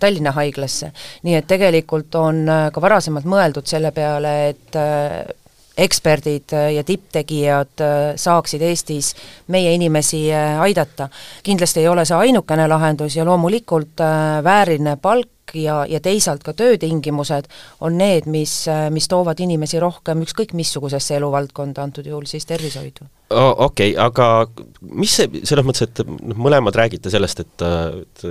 Tallinna 0.00 0.34
Haiglasse. 0.36 0.92
nii 1.22 1.38
et 1.40 1.46
tegelikult 1.48 2.14
on 2.20 2.44
ka 2.72 2.80
varasemalt 2.80 3.24
mõeldud 3.24 3.66
selle 3.66 3.92
peale, 3.96 4.36
et 4.52 5.42
eksperdid 5.78 6.54
ja 6.74 6.84
tipptegijad 6.86 7.82
saaksid 8.20 8.62
Eestis 8.62 9.14
meie 9.48 9.74
inimesi 9.74 10.28
aidata. 10.34 11.08
kindlasti 11.42 11.80
ei 11.80 11.88
ole 11.88 12.04
see 12.04 12.16
ainukene 12.16 12.68
lahendus 12.68 13.16
ja 13.16 13.24
loomulikult 13.24 14.02
vääriline 14.44 14.96
palk 15.02 15.54
ja, 15.54 15.84
ja 15.88 16.00
teisalt 16.00 16.42
ka 16.44 16.52
töötingimused 16.56 17.50
on 17.80 17.98
need, 17.98 18.28
mis, 18.30 18.64
mis 18.90 19.08
toovad 19.10 19.40
inimesi 19.40 19.80
rohkem 19.82 20.22
ükskõik 20.24 20.54
missugusesse 20.56 21.18
eluvaldkonda, 21.18 21.82
antud 21.82 22.06
juhul 22.06 22.26
siis 22.30 22.46
tervishoidu 22.46 23.08
okei 23.34 23.92
okay,, 23.94 24.04
aga 24.04 24.28
mis 24.94 25.16
see, 25.18 25.42
selles 25.48 25.66
mõttes, 25.66 25.88
et 25.88 26.02
noh, 26.06 26.38
mõlemad 26.38 26.76
räägite 26.76 27.10
sellest, 27.12 27.44
et, 27.44 27.64
et 27.64 28.24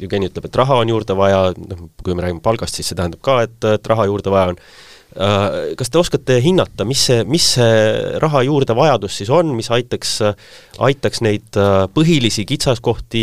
Jevgeni 0.00 0.30
ütleb, 0.30 0.48
et 0.48 0.58
raha 0.62 0.80
on 0.82 0.92
juurde 0.92 1.16
vaja, 1.18 1.40
noh, 1.56 1.86
kui 2.02 2.14
me 2.16 2.24
räägime 2.24 2.44
palgast, 2.44 2.78
siis 2.78 2.90
see 2.90 2.98
tähendab 2.98 3.22
ka, 3.26 3.40
et, 3.46 3.56
et 3.76 3.90
raha 3.90 4.06
juurde 4.08 4.32
vaja 4.32 4.54
on 4.54 4.60
kas 5.16 5.90
te 5.90 5.98
oskate 5.98 6.36
hinnata, 6.44 6.84
mis 6.84 7.06
see, 7.08 7.22
mis 7.24 7.46
see 7.56 8.18
raha 8.20 8.42
juurdevajadus 8.44 9.16
siis 9.22 9.30
on, 9.32 9.54
mis 9.56 9.70
aitaks, 9.72 10.18
aitaks 10.84 11.22
neid 11.24 11.56
põhilisi 11.96 12.44
kitsaskohti 12.48 13.22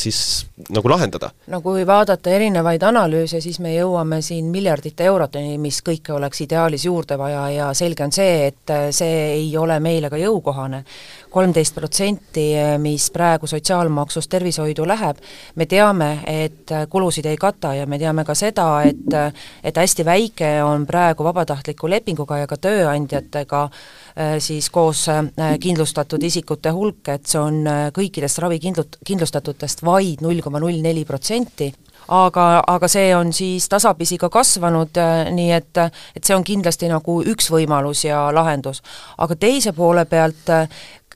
siis 0.00 0.18
nagu 0.74 0.90
lahendada? 0.90 1.30
no 1.52 1.60
kui 1.62 1.86
vaadata 1.86 2.32
erinevaid 2.34 2.82
analüüse, 2.82 3.38
siis 3.44 3.60
me 3.62 3.76
jõuame 3.76 4.18
siin 4.26 4.50
miljardite 4.50 5.06
euroteni, 5.06 5.54
mis 5.62 5.78
kõike 5.86 6.16
oleks 6.16 6.42
ideaalis 6.42 6.88
juurde 6.88 7.18
vaja 7.20 7.44
ja 7.54 7.70
selge 7.78 8.02
on 8.06 8.14
see, 8.14 8.50
et 8.50 8.74
see 8.94 9.20
ei 9.36 9.48
ole 9.58 9.78
meile 9.80 10.10
ka 10.10 10.18
jõukohane. 10.18 10.84
kolmteist 11.34 11.74
protsenti, 11.74 12.52
mis 12.78 13.08
praegu 13.10 13.46
sotsiaalmaksust 13.50 14.30
tervishoidu 14.30 14.84
läheb, 14.86 15.18
me 15.54 15.66
teame, 15.66 16.10
et 16.26 16.70
kulusid 16.88 17.26
ei 17.26 17.36
kata 17.36 17.74
ja 17.74 17.86
me 17.86 17.98
teame 17.98 18.24
ka 18.24 18.34
seda, 18.34 18.82
et 18.82 19.14
et 19.64 19.76
hästi 19.76 20.04
väike 20.04 20.23
on 20.64 20.86
praegu 20.86 21.24
vabatahtliku 21.24 21.88
lepinguga 21.90 22.38
ja 22.38 22.46
ka 22.46 22.56
tööandjatega 22.56 23.68
siis 24.38 24.70
koos 24.70 25.06
kindlustatud 25.60 26.22
isikute 26.22 26.70
hulk, 26.70 27.08
et 27.08 27.26
see 27.26 27.40
on 27.40 27.64
kõikidest 27.94 28.38
ravikindlut-, 28.44 29.00
kindlustatutest 29.06 29.82
vaid 29.84 30.22
null 30.22 30.42
koma 30.44 30.62
null 30.62 30.80
neli 30.82 31.04
protsenti 31.04 31.72
aga, 32.08 32.46
aga 32.66 32.88
see 32.90 33.12
on 33.16 33.32
siis 33.32 33.68
tasapisi 33.70 34.18
ka 34.20 34.28
kasvanud, 34.32 35.00
nii 35.34 35.52
et, 35.56 35.82
et 36.16 36.24
see 36.24 36.36
on 36.36 36.44
kindlasti 36.44 36.90
nagu 36.92 37.20
üks 37.30 37.50
võimalus 37.52 38.04
ja 38.06 38.26
lahendus. 38.34 38.82
aga 39.18 39.36
teise 39.36 39.72
poole 39.72 40.04
pealt 40.04 40.50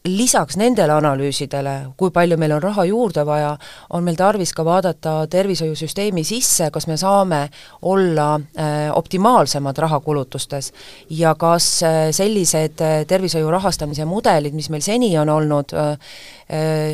lisaks 0.05 0.57
nendele 0.57 0.93
analüüsidele, 0.93 1.75
kui 1.97 2.11
palju 2.15 2.39
meil 2.39 2.53
on 2.57 2.63
raha 2.63 2.85
juurde 2.89 3.25
vaja, 3.27 3.53
on 3.95 4.05
meil 4.05 4.17
tarvis 4.19 4.53
ka 4.55 4.65
vaadata 4.65 5.15
tervishoiusüsteemi 5.31 6.25
sisse, 6.27 6.71
kas 6.75 6.87
me 6.87 6.97
saame 7.01 7.41
olla 7.83 8.35
äh, 8.35 8.89
optimaalsemad 8.95 9.79
rahakulutustes 9.79 10.73
ja 11.11 11.35
kas 11.35 11.83
äh, 11.83 11.99
sellised 12.11 12.81
äh, 12.85 13.05
tervishoiu 13.07 13.51
rahastamise 13.51 14.05
mudelid, 14.09 14.55
mis 14.55 14.71
meil 14.71 14.85
seni 14.85 15.13
on 15.19 15.29
olnud 15.29 15.75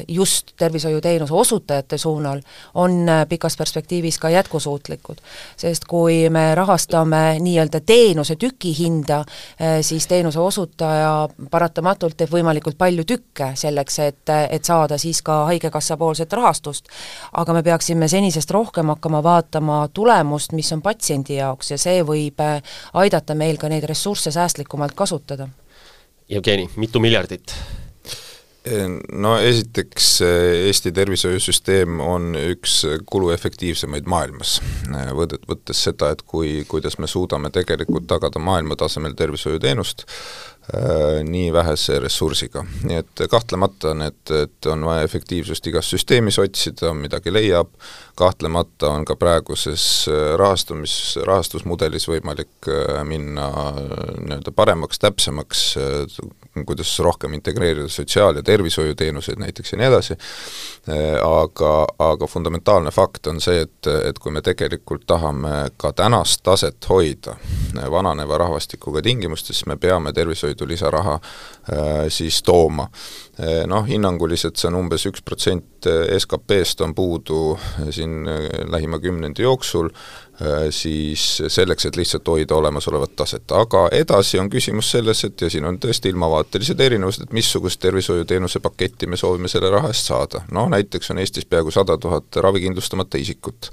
just 0.09 0.51
tervishoiuteenuse 0.59 1.35
osutajate 1.35 1.99
suunal, 1.99 2.41
on 2.75 3.07
pikas 3.29 3.57
perspektiivis 3.57 4.19
ka 4.19 4.31
jätkusuutlikud. 4.31 5.17
sest 5.57 5.85
kui 5.85 6.31
me 6.31 6.55
rahastame 6.55 7.39
nii-öelda 7.41 7.81
teenuse 7.87 8.37
tükihinda, 8.37 9.25
siis 9.81 10.07
teenuse 10.07 10.41
osutaja 10.41 11.29
paratamatult 11.51 12.17
teeb 12.17 12.33
võimalikult 12.35 12.79
palju 12.79 12.94
palju 12.95 13.05
tükke 13.09 13.53
selleks, 13.59 13.99
et, 13.99 14.33
et 14.51 14.65
saada 14.65 14.99
siis 14.99 15.23
ka 15.23 15.45
Haigekassa 15.49 15.97
poolset 15.97 16.33
rahastust. 16.33 16.89
aga 17.33 17.53
me 17.53 17.63
peaksime 17.63 18.09
senisest 18.09 18.51
rohkem 18.51 18.93
hakkama 18.93 19.23
vaatama 19.23 19.89
tulemust, 19.93 20.53
mis 20.53 20.73
on 20.73 20.83
patsiendi 20.83 21.41
jaoks 21.41 21.71
ja 21.71 21.79
see 21.79 22.03
võib 22.03 22.41
äh, 22.41 22.63
aidata 22.95 23.35
meil 23.35 23.59
ka 23.59 23.69
neid 23.69 23.85
ressursse 23.85 24.31
säästlikumalt 24.31 24.95
kasutada. 24.95 25.49
Jevgeni, 26.29 26.71
mitu 26.77 27.01
miljardit? 27.01 27.55
no 29.13 29.35
esiteks, 29.39 30.23
äh, 30.23 30.31
Eesti 30.71 30.93
tervishoiusüsteem 30.93 31.99
on 32.01 32.33
üks 32.39 32.79
kuluefektiivsemaid 33.11 34.07
maailmas. 34.09 34.61
Äh, 34.89 35.11
võtet-, 35.13 35.45
võttes 35.51 35.83
seda, 35.85 36.15
et 36.15 36.23
kui, 36.23 36.63
kuidas 36.69 36.97
me 36.99 37.11
suudame 37.11 37.51
tegelikult 37.53 38.07
tagada 38.09 38.41
maailmatasemel 38.41 39.13
tervishoiuteenust, 39.19 40.07
Äh, 40.07 40.54
nii 41.25 41.53
vähese 41.53 41.99
ressursiga. 42.01 42.65
nii 42.89 42.97
et 42.97 43.23
kahtlemata 43.31 43.95
need, 43.95 44.31
et 44.43 44.67
on 44.67 44.85
vaja 44.87 45.03
efektiivsust 45.05 45.67
igas 45.67 45.91
süsteemis 45.93 46.39
otsida, 46.41 46.95
midagi 46.97 47.33
leiab, 47.33 47.75
kahtlemata 48.17 48.89
on 48.95 49.05
ka 49.05 49.17
praeguses 49.17 50.09
äh, 50.09 50.33
rahastamis, 50.41 51.19
rahastusmudelis 51.27 52.09
võimalik 52.09 52.71
äh, 52.71 53.03
minna 53.05 53.51
nii-öelda 53.75 54.55
paremaks, 54.57 55.03
täpsemaks, 55.05 55.65
kuidas 56.67 56.99
rohkem 57.03 57.35
integreerida 57.35 57.89
sotsiaal- 57.89 58.37
ja 58.37 58.43
tervishoiuteenuseid 58.43 59.39
näiteks 59.39 59.73
ja 59.73 59.79
nii 59.79 59.87
edasi, 59.87 60.17
aga, 61.23 61.73
aga 61.99 62.27
fundamentaalne 62.27 62.91
fakt 62.91 63.27
on 63.27 63.41
see, 63.41 63.61
et, 63.67 63.91
et 64.09 64.19
kui 64.19 64.33
me 64.33 64.43
tegelikult 64.43 65.07
tahame 65.07 65.71
ka 65.77 65.93
tänast 65.93 66.43
taset 66.47 66.89
hoida 66.89 67.37
vananeva 67.91 68.39
rahvastikuga 68.39 69.03
tingimustes, 69.03 69.59
siis 69.59 69.67
me 69.67 69.77
peame 69.77 70.13
tervishoidu 70.13 70.67
lisaraha 70.69 71.19
siis 72.09 72.43
tooma. 72.43 72.89
Noh, 73.67 73.87
hinnanguliselt 73.89 74.57
see 74.57 74.69
on 74.71 74.79
umbes 74.79 75.07
üks 75.11 75.25
protsent 75.25 75.89
SKP-st 76.19 76.85
on 76.87 76.95
puudu 76.95 77.59
siin 77.91 78.23
lähima 78.71 78.99
kümnendi 79.03 79.43
jooksul, 79.43 79.91
Äh, 79.91 80.24
siis 80.71 81.43
selleks, 81.49 81.87
et 81.87 81.97
lihtsalt 81.97 82.29
hoida 82.29 82.57
olemasolevat 82.57 83.13
taset, 83.17 83.53
aga 83.55 83.85
edasi 83.93 84.39
on 84.39 84.49
küsimus 84.51 84.91
selles, 84.91 85.23
et 85.25 85.41
ja 85.41 85.51
siin 85.51 85.65
on 85.69 85.79
tõesti 85.79 86.11
ilmavaatelised 86.11 86.81
erinevused, 86.81 87.27
et 87.27 87.37
missugust 87.37 87.81
tervishoiuteenuse 87.81 88.61
paketti 88.65 89.07
me 89.07 89.17
soovime 89.17 89.49
selle 89.49 89.71
raha 89.71 89.93
eest 89.93 90.11
saada. 90.11 90.43
no 90.51 90.67
näiteks 90.69 91.11
on 91.11 91.19
Eestis 91.23 91.47
peaaegu 91.47 91.71
sada 91.71 91.97
tuhat 91.99 92.37
ravikindlustamata 92.37 93.19
isikut. 93.19 93.71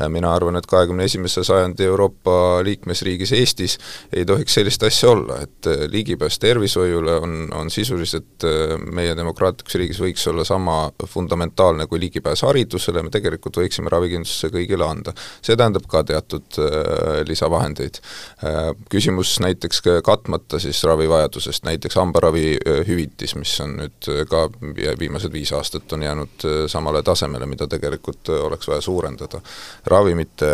Äh, 0.00 0.08
mina 0.08 0.34
arvan, 0.34 0.56
et 0.56 0.66
kahekümne 0.66 1.04
esimese 1.04 1.44
sajandi 1.44 1.84
Euroopa 1.84 2.62
liikmesriigis 2.64 3.32
Eestis 3.32 3.78
ei 4.12 4.24
tohiks 4.24 4.54
sellist 4.54 4.82
asja 4.82 5.10
olla, 5.10 5.40
et 5.42 5.66
äh, 5.66 5.86
ligipääs 5.90 6.38
tervishoiule 6.38 7.18
on, 7.20 7.48
on 7.54 7.70
sisuliselt 7.70 8.46
meie 8.92 9.16
demokraatlikus 9.16 9.74
riigis 9.80 10.00
võiks 10.00 10.28
olla 10.30 10.44
sama 10.44 10.92
fundamentaalne 11.06 11.86
kui 11.86 12.00
ligipääs 12.00 12.44
haridusele, 12.46 13.02
me 13.02 13.10
tegelikult 13.10 13.58
võiksime 13.58 13.90
ravikindlustuse 13.90 14.52
kõigile 14.54 14.86
anda. 14.86 15.14
see 15.42 15.56
tähendab 15.56 15.86
ka 15.90 16.03
teatud 16.04 16.58
äh, 16.58 17.22
lisavahendeid. 17.28 18.00
Äh, 18.44 18.70
küsimus 18.90 19.36
näiteks 19.40 19.82
katmata 20.04 20.58
siis 20.58 20.82
ravivajadusest, 20.84 21.64
näiteks 21.64 21.98
hambaravihüvitis, 22.00 23.34
mis 23.40 23.54
on 23.64 23.76
nüüd 23.80 24.08
ka 24.30 24.46
viimased 24.98 25.32
viis 25.32 25.52
aastat 25.56 25.92
on 25.92 26.02
jäänud 26.06 26.44
äh, 26.44 26.60
samale 26.70 27.02
tasemele, 27.02 27.46
mida 27.46 27.66
tegelikult 27.70 28.28
oleks 28.28 28.68
vaja 28.68 28.80
suurendada. 28.80 29.40
ravimite 29.86 30.46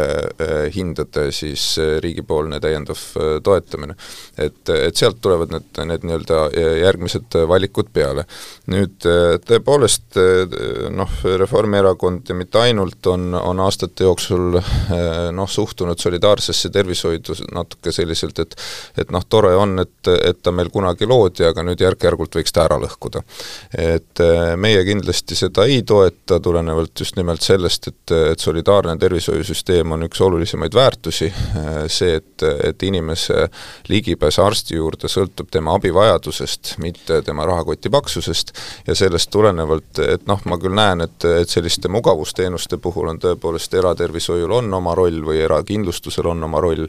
hindade 0.75 1.31
siis 1.33 1.77
riigipoolne 2.01 2.61
täiendav 2.61 2.99
toetamine. 3.43 3.95
et, 4.39 4.69
et 4.69 4.97
sealt 4.97 5.21
tulevad 5.21 5.53
need, 5.53 5.81
need 5.85 6.05
nii-öelda 6.05 6.41
järgmised 6.81 7.37
valikud 7.49 7.91
peale. 7.93 8.25
nüüd 8.67 9.07
tõepoolest 9.47 10.19
noh, 10.97 11.15
Reformierakond 11.43 12.29
ja 12.29 12.35
mitte 12.35 12.59
ainult, 12.59 13.07
on, 13.07 13.35
on 13.35 13.61
aastate 13.61 14.05
jooksul 14.05 14.59
noh, 15.33 15.40
noh, 15.41 15.49
suhtunud 15.51 15.99
solidaarsesse 16.01 16.71
tervishoidu 16.75 17.37
natuke 17.55 17.93
selliselt, 17.95 18.39
et 18.45 18.57
et 19.01 19.11
noh, 19.15 19.25
tore 19.29 19.53
on, 19.57 19.79
et, 19.83 20.11
et 20.11 20.39
ta 20.43 20.53
meil 20.55 20.71
kunagi 20.73 21.09
loodi, 21.09 21.45
aga 21.47 21.65
nüüd 21.67 21.81
järk-järgult 21.81 22.37
võiks 22.41 22.53
ta 22.55 22.65
ära 22.67 22.79
lõhkuda. 22.83 23.23
et 23.79 24.23
eh, 24.25 24.55
meie 24.61 24.83
kindlasti 24.87 25.37
seda 25.39 25.67
ei 25.71 25.83
toeta, 25.87 26.41
tulenevalt 26.43 27.01
just 27.01 27.17
nimelt 27.17 27.43
sellest, 27.45 27.89
et, 27.89 28.15
et 28.33 28.41
solidaarne 28.41 28.97
tervishoiusüsteem 29.01 29.93
on 29.97 30.07
üks 30.09 30.21
olulisemaid 30.27 30.75
väärtusi, 30.75 31.31
eh, 31.31 31.81
see, 31.89 32.19
et, 32.21 32.47
et 32.71 32.83
inimese 32.87 33.49
ligipääs 33.89 34.41
arsti 34.43 34.77
juurde 34.77 35.09
sõltub 35.11 35.51
tema 35.51 35.75
abivajadusest, 35.79 36.77
mitte 36.83 37.23
tema 37.27 37.47
rahakoti 37.49 37.91
paksusest, 37.91 38.55
ja 38.87 38.97
sellest 38.99 39.31
tulenevalt, 39.31 40.03
et 40.05 40.27
noh, 40.31 40.43
ma 40.51 40.59
küll 40.61 40.77
näen, 40.77 41.07
et, 41.07 41.25
et 41.43 41.49
selliste 41.49 41.91
mugavusteenuste 41.93 42.81
puhul 42.83 43.11
on 43.13 43.21
tõepoolest 43.23 43.75
eratervishoiul 43.81 44.59
on 44.61 44.75
oma 44.81 44.95
roll 44.99 45.23
või 45.31 45.43
erakindlustusel 45.45 46.29
on 46.31 46.45
oma 46.45 46.61
roll, 46.63 46.87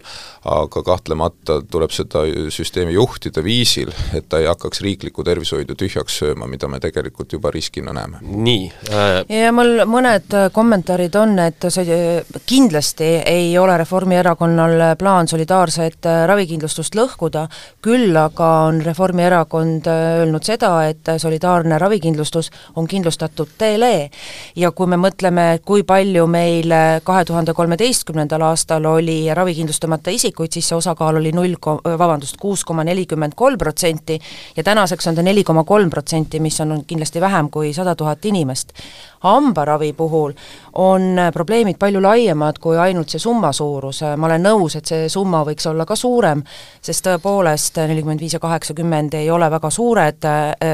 aga 0.50 0.84
kahtlemata 0.84 1.62
tuleb 1.72 1.94
seda 1.94 2.26
süsteemi 2.52 2.96
juhtida 2.98 3.44
viisil, 3.44 3.92
et 4.18 4.28
ta 4.30 4.42
ei 4.42 4.50
hakkaks 4.50 4.82
riiklikku 4.82 5.24
tervishoidu 5.24 5.76
tühjaks 5.78 6.18
sööma, 6.22 6.48
mida 6.50 6.68
me 6.72 6.80
tegelikult 6.82 7.34
juba 7.34 7.52
riskina 7.54 7.94
näeme. 7.94 8.22
nii 8.22 8.72
äh.... 8.90 9.22
ja 9.30 9.52
mul 9.56 9.84
mõned 9.90 10.34
kommentaarid 10.54 11.16
on, 11.20 11.38
et 11.46 11.70
see 11.70 12.00
kindlasti 12.48 13.10
ei 13.26 13.58
ole 13.58 13.78
Reformierakonnal 13.82 14.96
plaan 15.00 15.28
solidaarset 15.28 16.08
ravikindlustust 16.28 16.96
lõhkuda, 16.96 17.48
küll 17.82 18.16
aga 18.18 18.50
on 18.68 18.82
Reformierakond 18.86 19.88
öelnud 19.92 20.46
seda, 20.46 20.74
et 20.90 21.14
solidaarne 21.18 21.78
ravikindlustus 21.82 22.52
on 22.76 22.88
kindlustatud 22.88 23.56
teele 23.58 24.10
ja 24.56 24.72
kui 24.72 24.88
me 24.88 25.00
mõtleme, 25.02 25.60
kui 25.66 25.84
palju 25.84 26.28
meil 26.32 26.72
kahe 27.04 27.26
tuhande 27.26 27.54
kolmeteistkümnendal 27.54 28.31
kümnendal 28.32 28.50
aastal 28.50 28.86
oli 28.86 29.28
ravikindlustamata 29.34 30.12
isikuid, 30.12 30.52
siis 30.54 30.70
see 30.70 30.78
osakaal 30.78 31.18
oli 31.20 31.32
null 31.36 31.58
ko-, 31.60 31.82
vabandust, 31.84 32.38
kuus 32.40 32.64
koma 32.64 32.84
nelikümmend 32.84 33.34
kolm 33.36 33.58
protsenti 33.58 34.20
ja 34.56 34.64
tänaseks 34.64 35.08
on 35.08 35.16
ta 35.16 35.22
neli 35.22 35.44
koma 35.44 35.64
kolm 35.64 35.90
protsenti, 35.90 36.40
mis 36.40 36.60
on 36.62 36.84
kindlasti 36.88 37.22
vähem 37.22 37.50
kui 37.50 37.74
sada 37.74 37.96
tuhat 37.96 38.26
inimest. 38.26 38.72
hambaravi 39.22 39.94
puhul 39.94 40.32
on 40.74 41.02
probleemid 41.34 41.78
palju 41.78 42.02
laiemad 42.02 42.58
kui 42.60 42.78
ainult 42.78 43.10
see 43.10 43.20
summa 43.20 43.52
suurus, 43.54 44.00
ma 44.18 44.26
olen 44.26 44.42
nõus, 44.42 44.76
et 44.76 44.86
see 44.86 45.10
summa 45.10 45.44
võiks 45.46 45.68
olla 45.70 45.86
ka 45.86 45.96
suurem, 45.96 46.42
sest 46.82 47.06
tõepoolest 47.06 47.78
nelikümmend 47.88 48.20
viis 48.20 48.34
ja 48.34 48.40
kaheksakümmend 48.40 49.14
ei 49.20 49.30
ole 49.30 49.50
väga 49.52 49.70
suured, 49.70 50.26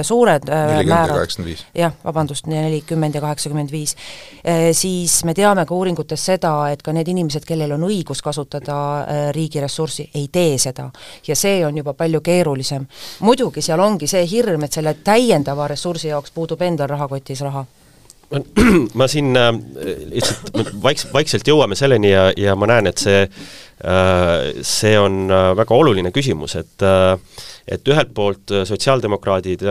suured 0.01 0.47
määrad, 0.87 1.35
jah, 1.75 1.97
vabandust, 2.05 2.47
nelikümmend 2.47 3.15
ja 3.15 3.21
kaheksakümmend 3.21 3.71
viis, 3.71 3.97
siis 4.71 5.23
me 5.27 5.33
teame 5.33 5.65
ka 5.65 5.75
uuringutest 5.75 6.31
seda, 6.31 6.53
et 6.71 6.81
ka 6.81 6.95
need 6.95 7.11
inimesed, 7.11 7.43
kellel 7.47 7.71
on 7.77 7.87
õigus 7.87 8.21
kasutada 8.23 8.77
riigi 9.35 9.61
ressurssi, 9.63 10.09
ei 10.15 10.27
tee 10.31 10.57
seda. 10.61 10.89
ja 11.27 11.35
see 11.35 11.65
on 11.65 11.77
juba 11.77 11.93
palju 11.93 12.21
keerulisem. 12.21 12.87
muidugi 13.19 13.61
seal 13.61 13.79
ongi 13.79 14.07
see 14.07 14.25
hirm, 14.27 14.63
et 14.63 14.73
selle 14.73 14.93
täiendava 14.93 15.67
ressursi 15.67 16.07
jaoks 16.07 16.31
puudub 16.31 16.61
endal 16.61 16.89
rahakotis 16.93 17.41
raha 17.41 17.65
ma 18.99 19.07
siin 19.07 19.37
äh, 19.39 19.53
lihtsalt 20.11 20.51
vaikselt, 20.83 21.13
vaikselt 21.15 21.47
jõuame 21.47 21.77
selleni 21.79 22.11
ja, 22.11 22.27
ja 22.35 22.57
ma 22.59 22.67
näen, 22.67 22.89
et 22.91 22.99
see 22.99 23.21
äh,, 23.23 24.49
see 24.67 24.97
on 24.99 25.29
äh, 25.31 25.51
väga 25.55 25.77
oluline 25.77 26.11
küsimus, 26.15 26.57
et 26.59 26.87
et 27.67 27.89
ühelt 27.91 28.13
poolt 28.15 28.51
sotsiaaldemokraadid 28.67 29.63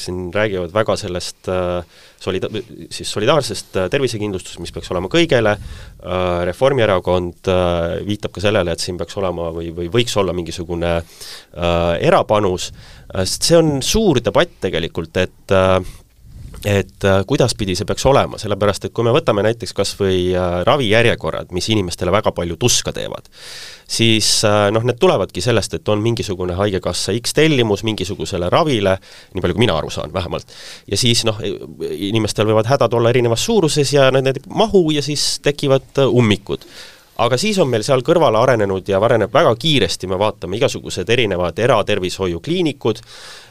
siin 0.00 0.30
räägivad 0.32 0.70
väga 0.72 0.94
sellest 0.96 1.50
solida-, 2.24 2.48
siis 2.88 3.10
solidaarsest 3.12 3.76
tervisekindlustusest, 3.92 4.62
mis 4.64 4.72
peaks 4.72 4.88
olema 4.94 5.10
kõigele 5.12 5.52
Reformierakond 6.48 7.50
viitab 8.08 8.32
ka 8.32 8.40
sellele, 8.40 8.72
et 8.72 8.80
siin 8.80 8.96
peaks 8.96 9.20
olema 9.20 9.50
või, 9.52 9.68
või 9.76 9.90
võiks 9.98 10.16
olla 10.16 10.32
mingisugune 10.32 10.94
erapanus 12.08 12.70
sest 13.20 13.50
see 13.50 13.60
on 13.60 13.70
suur 13.84 14.24
debatt 14.24 14.56
tegelikult, 14.64 15.20
et 15.20 15.56
et 16.64 17.04
äh, 17.04 17.20
kuidaspidi 17.26 17.76
see 17.76 17.86
peaks 17.88 18.06
olema, 18.08 18.38
sellepärast 18.40 18.88
et 18.88 18.94
kui 18.96 19.04
me 19.06 19.12
võtame 19.14 19.44
näiteks 19.46 19.74
kas 19.76 19.92
või 19.98 20.30
äh, 20.32 20.60
ravijärjekorrad, 20.66 21.52
mis 21.56 21.68
inimestele 21.74 22.14
väga 22.14 22.32
palju 22.36 22.56
tuska 22.60 22.94
teevad, 22.96 23.28
siis 23.88 24.30
äh, 24.48 24.66
noh, 24.74 24.86
need 24.86 24.98
tulevadki 25.02 25.44
sellest, 25.44 25.76
et 25.78 25.92
on 25.92 26.02
mingisugune 26.04 26.56
Haigekassa 26.58 27.14
X-tellimus 27.20 27.84
mingisugusele 27.86 28.50
ravile, 28.52 28.96
nii 29.34 29.44
palju 29.44 29.58
kui 29.58 29.66
mina 29.66 29.78
aru 29.78 29.92
saan 29.92 30.14
vähemalt, 30.14 30.52
ja 30.90 30.98
siis 31.00 31.26
noh, 31.28 31.40
inimestel 31.90 32.48
võivad 32.48 32.68
hädad 32.72 32.98
olla 32.98 33.12
erinevas 33.12 33.44
suuruses 33.46 33.92
ja 33.94 34.10
need, 34.14 34.30
need 34.30 34.44
mahu 34.48 34.88
ja 34.96 35.04
siis 35.04 35.36
tekivad 35.44 36.06
ummikud. 36.08 36.64
Aga 37.16 37.38
siis 37.40 37.56
on 37.62 37.70
meil 37.72 37.80
seal 37.84 38.02
kõrvale 38.04 38.36
arenenud 38.36 38.88
ja 38.90 38.98
areneb 39.00 39.32
väga 39.32 39.54
kiiresti, 39.56 40.08
me 40.10 40.18
vaatame 40.20 40.58
igasugused 40.58 41.08
erinevad 41.08 41.56
eratervishoiukliinikud, 41.64 43.00
äh, 43.00 43.45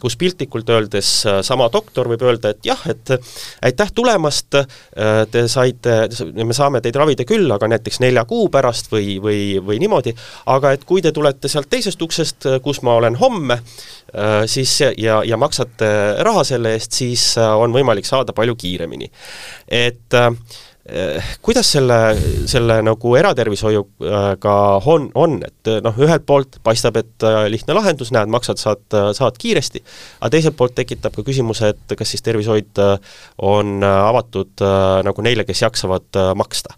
kus 0.00 0.16
piltlikult 0.16 0.68
öeldes 0.72 1.10
äh, 1.28 1.40
sama 1.46 1.68
doktor 1.72 2.08
võib 2.08 2.22
öelda, 2.24 2.54
et 2.54 2.64
jah, 2.64 2.80
et 2.88 3.12
aitäh 3.66 3.92
tulemast, 3.94 4.56
äh, 4.56 5.22
te 5.30 5.44
saite, 5.52 5.96
me 6.34 6.56
saame 6.56 6.80
teid 6.84 6.96
ravida 6.96 7.26
küll, 7.28 7.50
aga 7.52 7.68
näiteks 7.70 8.00
nelja 8.04 8.24
kuu 8.28 8.48
pärast 8.52 8.90
või, 8.92 9.18
või, 9.22 9.42
või 9.64 9.80
niimoodi, 9.82 10.14
aga 10.54 10.74
et 10.76 10.86
kui 10.88 11.04
te 11.04 11.12
tulete 11.12 11.50
sealt 11.52 11.70
teisest 11.70 12.00
uksest, 12.02 12.48
kus 12.64 12.82
ma 12.86 12.96
olen 13.00 13.18
homme, 13.20 13.60
siis 14.50 14.72
ja, 14.98 15.20
ja 15.22 15.36
maksate 15.38 15.90
raha 16.26 16.42
selle 16.46 16.72
eest, 16.74 16.96
siis 16.98 17.24
on 17.38 17.70
võimalik 17.74 18.08
saada 18.08 18.34
palju 18.34 18.56
kiiremini. 18.58 19.10
et 19.68 20.14
äh, 20.14 20.32
kuidas 21.42 21.70
selle, 21.72 21.98
selle 22.50 22.80
nagu 22.82 23.14
eratervishoiuga 23.18 24.56
on, 24.90 25.08
on, 25.14 25.38
et 25.46 25.70
eh, 25.70 25.80
noh, 25.84 25.96
ühelt 26.02 26.26
poolt 26.26 26.58
paistab, 26.66 26.98
et 27.00 27.26
eh, 27.26 27.40
lihtne 27.52 27.76
lahendus, 27.76 28.12
näed, 28.14 28.30
maksad, 28.32 28.60
saad, 28.60 28.82
saad 29.16 29.38
kiiresti, 29.40 29.82
aga 30.20 30.32
teiselt 30.34 30.58
poolt 30.58 30.74
tekitab 30.78 31.16
ka 31.16 31.24
küsimuse, 31.26 31.72
et 31.74 31.96
kas 31.98 32.14
siis 32.14 32.24
tervishoid 32.26 32.82
on 33.46 33.80
avatud 33.86 34.64
nagu 35.06 35.26
neile, 35.26 35.46
kes 35.48 35.66
jaksavad 35.66 36.20
maksta 36.38 36.74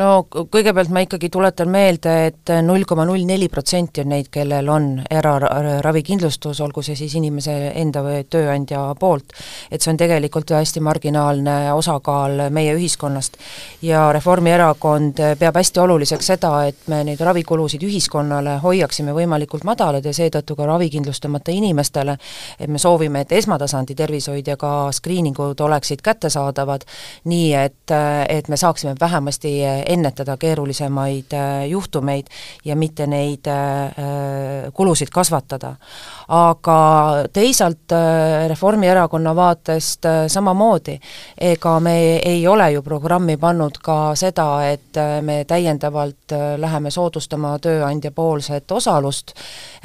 no 0.00 0.26
kõigepealt 0.28 0.90
ma 0.90 1.04
ikkagi 1.04 1.30
tuletan 1.30 1.70
meelde 1.70 2.14
et, 2.26 2.40
et 2.44 2.52
null 2.66 2.84
koma 2.88 3.04
null 3.06 3.24
neli 3.26 3.48
protsenti 3.52 4.02
on 4.02 4.10
neid, 4.10 4.28
kellel 4.32 4.68
on 4.72 4.88
eraravikindlustus, 5.10 6.60
olgu 6.64 6.82
see 6.82 6.96
siis 6.98 7.14
inimese 7.18 7.54
enda 7.78 8.02
või 8.04 8.24
tööandja 8.30 8.82
poolt, 9.00 9.34
et 9.70 9.82
see 9.82 9.92
on 9.92 10.00
tegelikult 10.00 10.50
hästi 10.56 10.82
marginaalne 10.84 11.56
osakaal 11.74 12.48
meie 12.54 12.74
ühiskonnast. 12.76 13.38
ja 13.82 14.06
Reformierakond 14.12 15.22
peab 15.38 15.56
hästi 15.60 15.80
oluliseks 15.80 16.32
seda, 16.34 16.52
et 16.68 16.88
me 16.90 17.02
neid 17.06 17.20
ravikulusid 17.20 17.82
ühiskonnale 17.86 18.58
hoiaksime 18.62 19.14
võimalikult 19.14 19.64
madalad 19.64 20.04
ja 20.04 20.12
seetõttu 20.12 20.56
ka 20.56 20.66
ravikindlustamata 20.66 21.52
inimestele, 21.54 22.16
et 22.58 22.70
me 22.70 22.78
soovime, 22.78 23.24
et 23.24 23.32
esmatasandi 23.32 23.94
tervishoid 23.94 24.48
ja 24.48 24.56
ka 24.56 24.90
skriiningud 24.92 25.60
oleksid 25.60 26.02
kättesaadavad, 26.02 26.84
nii 27.30 27.54
et, 27.54 27.96
et 28.28 28.48
me 28.48 28.56
saaksime 28.56 28.94
vähemasti 29.00 29.54
ennetada 29.86 30.36
keerulisemaid 30.36 31.32
äh, 31.32 31.66
juhtumeid 31.68 32.26
ja 32.64 32.76
mitte 32.76 33.06
neid 33.06 33.46
äh, 33.46 33.84
äh, 33.86 34.72
kulusid 34.72 35.08
kasvatada. 35.12 35.76
aga 36.28 36.76
teisalt 37.32 37.92
Reformierakonna 38.48 39.34
vaatest 39.36 40.06
samamoodi, 40.28 40.94
ega 41.38 41.80
me 41.80 42.16
ei 42.16 42.46
ole 42.48 42.70
ju 42.72 42.82
programmi 42.82 43.36
pannud 43.36 43.76
ka 43.82 44.14
seda, 44.14 44.46
et 44.70 44.96
me 45.20 45.44
täiendavalt 45.44 46.32
läheme 46.56 46.90
soodustama 46.90 47.58
tööandjapoolset 47.58 48.72
osalust, 48.72 49.34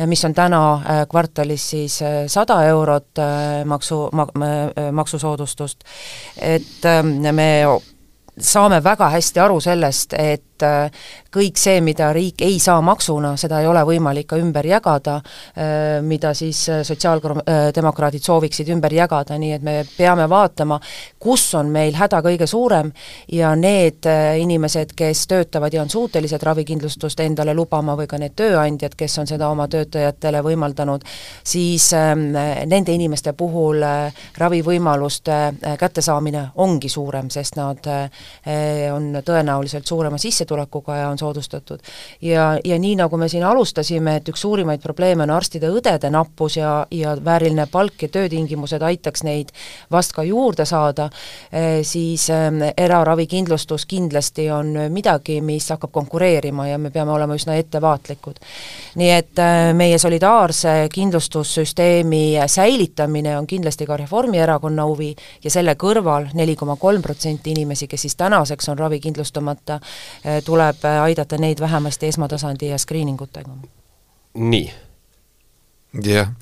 mis 0.05 0.25
on 0.25 0.33
täna 0.33 0.61
kvartalis 1.11 1.69
siis 1.69 1.99
sada 2.27 2.63
eurot 2.71 3.19
maksu, 3.65 4.01
maksusoodustust, 4.91 5.83
et 6.39 6.87
me 7.31 7.51
saame 8.39 8.79
väga 8.83 9.09
hästi 9.13 9.39
aru 9.43 9.59
sellest, 9.63 10.13
et 10.13 10.43
et 10.59 10.67
äh, 10.67 10.91
kõik 11.31 11.59
see, 11.59 11.79
mida 11.85 12.09
riik 12.13 12.41
ei 12.43 12.57
saa 12.59 12.79
maksuna, 12.81 13.35
seda 13.39 13.61
ei 13.61 13.67
ole 13.69 13.81
võimalik 13.87 14.27
ka 14.29 14.39
ümber 14.39 14.65
jagada, 14.65 15.19
äh, 15.55 15.99
mida 16.05 16.33
siis 16.37 16.61
äh, 16.69 16.81
sotsiaaldemokraadid 16.87 18.23
sooviksid 18.23 18.69
ümber 18.73 18.93
jagada, 18.93 19.37
nii 19.39 19.53
et 19.55 19.63
me 19.65 19.75
peame 19.97 20.27
vaatama, 20.29 20.79
kus 21.19 21.47
on 21.59 21.69
meil 21.71 21.95
häda 21.97 22.21
kõige 22.25 22.47
suurem 22.49 22.91
ja 23.31 23.53
need 23.55 24.07
inimesed, 24.39 24.93
kes 24.97 25.25
töötavad 25.29 25.73
ja 25.73 25.83
on 25.83 25.89
suutelised 25.89 26.43
ravikindlustust 26.43 27.19
endale 27.23 27.53
lubama 27.53 27.95
või 27.99 28.07
ka 28.09 28.19
need 28.19 28.35
tööandjad, 28.39 28.95
kes 28.97 29.19
on 29.21 29.29
seda 29.29 29.49
oma 29.49 29.67
töötajatele 29.69 30.41
võimaldanud, 30.45 31.05
siis 31.43 31.91
ähm, 31.97 32.29
nende 32.69 32.93
inimeste 32.95 33.33
puhul 33.37 33.83
ravivõimaluste 34.37 35.39
kättesaamine 35.79 36.49
ongi 36.63 36.89
suurem, 36.89 37.29
sest 37.29 37.57
nad 37.59 37.85
on 38.93 39.11
tõenäoliselt 39.25 39.87
suurema 39.87 40.17
sissetulekuga, 40.17 40.48
sissetulekuga 40.49 40.95
ja 40.95 41.09
on 41.09 41.17
soodustatud. 41.17 41.79
ja, 42.21 42.59
ja 42.65 42.79
nii, 42.79 42.95
nagu 42.95 43.17
me 43.17 43.27
siin 43.29 43.43
alustasime, 43.43 44.15
et 44.15 44.29
üks 44.29 44.41
suurimaid 44.41 44.81
probleeme 44.81 45.23
on 45.23 45.29
arstide-õdede 45.29 46.09
nappus 46.09 46.57
ja, 46.57 46.87
ja 46.91 47.15
vääriline 47.25 47.67
palk 47.71 48.01
ja 48.01 48.09
töötingimused 48.09 48.81
aitaks 48.81 49.23
neid 49.23 49.49
vast 49.91 50.13
ka 50.13 50.23
juurde 50.23 50.65
saada, 50.65 51.09
eh, 51.51 51.81
siis 51.83 52.29
eh, 52.29 52.73
eraravikindlustus 52.77 53.85
kindlasti 53.85 54.49
on 54.51 54.73
midagi, 54.89 55.41
mis 55.41 55.69
hakkab 55.69 55.91
konkureerima 55.91 56.67
ja 56.67 56.77
me 56.77 56.91
peame 56.91 57.11
olema 57.11 57.35
üsna 57.35 57.55
ettevaatlikud. 57.55 58.39
nii 58.95 59.11
et 59.11 59.39
eh, 59.39 59.73
meie 59.73 59.97
solidaarse 59.99 60.89
kindlustussüsteemi 60.93 62.39
säilitamine 62.47 63.37
on 63.37 63.47
kindlasti 63.47 63.85
ka 63.85 63.97
Reformierakonna 63.97 64.85
huvi 64.85 65.15
ja 65.43 65.51
selle 65.51 65.75
kõrval 65.75 66.29
neli 66.33 66.55
koma 66.55 66.75
kolm 66.75 67.01
protsenti 67.01 67.51
inimesi, 67.51 67.87
kes 67.87 68.01
siis 68.01 68.15
tänaseks 68.15 68.69
on 68.69 68.79
ravikindlustamata, 68.79 69.79
tuleb 70.41 70.85
aidata 71.01 71.37
neid 71.37 71.59
vähemasti 71.59 72.07
esmatasandi 72.07 72.67
ja 72.67 72.77
screeningutega. 72.77 73.51
nii. 74.33 74.73
jah 76.03 76.15
yeah 76.15 76.33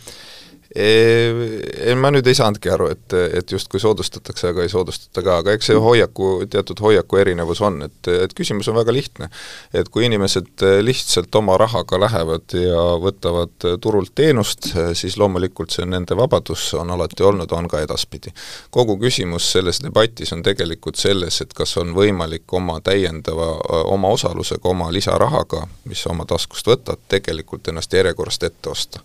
ei, 0.76 1.96
ma 1.96 2.12
nüüd 2.12 2.28
ei 2.28 2.36
saanudki 2.38 2.72
aru, 2.74 2.90
et, 2.94 3.16
et 3.40 3.52
justkui 3.52 3.80
soodustatakse, 3.82 4.52
aga 4.52 4.66
ei 4.66 4.72
soodustata 4.72 5.24
ka, 5.24 5.38
aga 5.44 5.56
eks 5.56 5.72
see 5.72 5.80
hoiaku, 5.82 6.30
teatud 6.52 6.82
hoiaku 6.84 7.22
erinevus 7.22 7.62
on, 7.66 7.82
et, 7.88 8.12
et 8.12 8.34
küsimus 8.38 8.68
on 8.72 8.78
väga 8.80 8.94
lihtne. 8.94 9.30
et 9.74 9.90
kui 9.90 10.06
inimesed 10.06 10.66
lihtsalt 10.82 11.36
oma 11.36 11.58
rahaga 11.58 12.00
lähevad 12.00 12.56
ja 12.58 12.84
võtavad 13.02 13.68
turult 13.82 14.12
teenust, 14.16 14.72
siis 14.94 15.18
loomulikult 15.18 15.72
see 15.72 15.86
on 15.86 15.94
nende 15.96 16.18
vabadus, 16.18 16.74
on 16.74 16.92
alati 16.92 17.24
olnud, 17.24 17.52
on 17.52 17.68
ka 17.68 17.82
edaspidi. 17.86 18.34
kogu 18.72 18.98
küsimus 19.00 19.52
selles 19.52 19.82
debatis 19.84 20.34
on 20.34 20.44
tegelikult 20.44 20.96
selles, 21.00 21.42
et 21.42 21.54
kas 21.54 21.78
on 21.78 21.94
võimalik 21.96 22.54
oma 22.54 22.80
täiendava, 22.82 23.54
oma 23.86 24.12
osalusega, 24.18 24.68
oma 24.70 24.92
lisarahaga, 24.92 25.64
mis 25.86 26.04
sa 26.04 26.12
oma 26.12 26.26
taskust 26.26 26.68
võtad, 26.68 27.00
tegelikult 27.08 27.68
ennast 27.68 27.94
järjekorrast 27.94 28.44
ette 28.44 28.70
osta. 28.70 29.00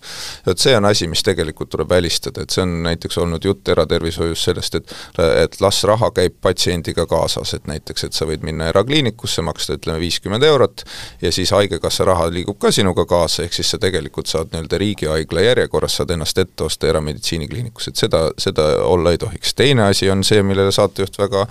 vot 0.47 0.59
see 0.59 0.77
on 0.77 0.85
asi, 0.85 1.09
mis 1.09 1.23
tegelikult 1.23 1.62
tegelikult 1.63 1.71
tuleb 1.71 1.91
välistada, 1.91 2.43
et 2.43 2.51
see 2.51 2.63
on 2.63 2.83
näiteks 2.83 3.19
olnud 3.19 3.45
jutt 3.45 3.69
eratervishoius 3.69 4.45
sellest, 4.45 4.75
et 4.75 4.95
et 5.43 5.61
las 5.61 5.83
raha 5.85 6.11
käib 6.11 6.35
patsiendiga 6.41 7.07
kaasas, 7.07 7.55
et 7.55 7.67
näiteks, 7.67 8.05
et 8.05 8.13
sa 8.13 8.27
võid 8.27 8.43
minna 8.43 8.69
erakliinikusse, 8.73 9.43
maksta 9.43 9.77
ütleme 9.79 10.01
viiskümmend 10.01 10.43
eurot 10.43 10.85
ja 11.23 11.33
siis 11.33 11.51
Haigekassa 11.53 12.05
raha 12.05 12.29
liigub 12.31 12.59
ka 12.59 12.71
sinuga 12.71 13.05
kaasa, 13.07 13.45
ehk 13.45 13.55
siis 13.55 13.71
sa 13.71 13.79
tegelikult 13.79 14.27
saad 14.27 14.53
nii-öelda 14.53 14.79
riigihaigla 14.79 15.47
järjekorras, 15.47 15.97
saad 16.01 16.11
ennast 16.11 16.39
ette 16.39 16.65
osta 16.65 16.89
erameditsiinikliinikus, 16.89 17.89
et 17.89 17.97
seda, 17.97 18.31
seda 18.39 18.69
olla 18.85 19.13
ei 19.13 19.19
tohiks. 19.19 19.55
teine 19.55 19.87
asi 19.89 20.11
on 20.11 20.25
see, 20.25 20.43
millele 20.43 20.73
saatejuht 20.73 21.19
väga 21.19 21.47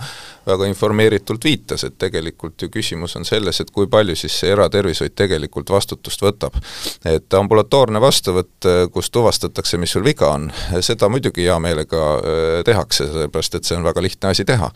väga 0.46 0.66
informeeritult 0.66 1.44
viitas, 1.44 1.84
et 1.86 1.94
tegelikult 1.98 2.62
ju 2.62 2.68
küsimus 2.72 3.14
on 3.18 3.26
selles, 3.26 3.60
et 3.62 3.70
kui 3.70 3.86
palju 3.90 4.16
siis 4.18 4.34
see 4.42 4.50
eratervishoid 4.52 5.14
tegelikult 5.18 5.70
vastutust 5.70 6.22
võtab. 6.22 6.56
et 7.06 7.34
ambulatoorne 7.34 8.00
vastuvõtt, 8.00 8.66
kus 8.92 9.10
tuvastatakse, 9.10 9.78
mis 9.78 9.91
sul 9.92 10.04
viga 10.04 10.30
on, 10.32 10.48
seda 10.80 11.08
muidugi 11.12 11.44
hea 11.46 11.58
meelega 11.62 12.02
äh, 12.16 12.62
tehakse, 12.66 13.06
sellepärast 13.10 13.58
et 13.58 13.68
see 13.68 13.76
on 13.76 13.84
väga 13.86 14.02
lihtne 14.04 14.32
asi 14.32 14.44
teha. 14.48 14.70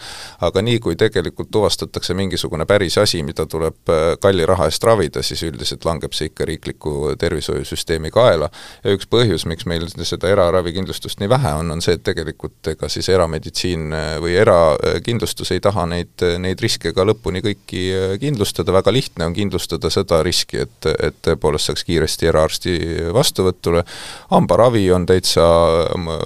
aga 0.47 0.63
nii, 0.63 0.79
kui 0.83 0.97
tegelikult 0.97 1.51
tuvastatakse 1.53 2.15
mingisugune 2.15 2.67
päris 2.69 2.99
asi, 3.01 3.23
mida 3.27 3.47
tuleb 3.47 3.93
äh, 3.93 4.05
kalli 4.21 4.47
raha 4.47 4.69
eest 4.71 4.85
ravida, 4.85 5.23
siis 5.27 5.43
üldiselt 5.47 5.85
langeb 5.89 6.15
see 6.17 6.31
ikka 6.31 6.45
riikliku 6.49 7.15
tervishoiusüsteemi 7.19 8.11
kaela. 8.15 8.51
Ja 8.85 8.95
üks 8.97 9.09
põhjus, 9.11 9.47
miks 9.49 9.67
meil 9.67 9.89
seda 9.97 10.31
eraravikindlustust 10.33 11.23
nii 11.23 11.31
vähe 11.33 11.55
on, 11.61 11.71
on 11.73 11.85
see, 11.85 11.97
et 11.97 12.05
tegelikult 12.07 12.73
ega 12.75 12.91
siis 12.93 13.09
erameditsiin 13.13 13.87
äh, 13.97 14.11
või 14.23 14.37
erakindlustus 14.43 15.55
ei 15.57 15.65
taha 15.65 15.87
neid, 15.91 16.27
neid 16.43 16.61
riske 16.63 16.93
ka 16.97 17.07
lõpuni 17.07 17.43
kõiki 17.45 17.85
kindlustada, 18.21 18.75
väga 18.77 18.93
lihtne 18.93 19.31
on 19.31 19.37
kindlustada 19.37 19.91
seda 19.93 20.21
riski, 20.27 20.61
et, 20.67 20.91
et 21.09 21.19
tõepoolest 21.25 21.71
saaks 21.71 21.87
kiiresti 21.87 22.29
eraarsti 22.31 22.77
vastuvõtule, 23.17 23.85
hambaravi 24.31 24.87
on 24.93 25.06
täitsa 25.09 25.45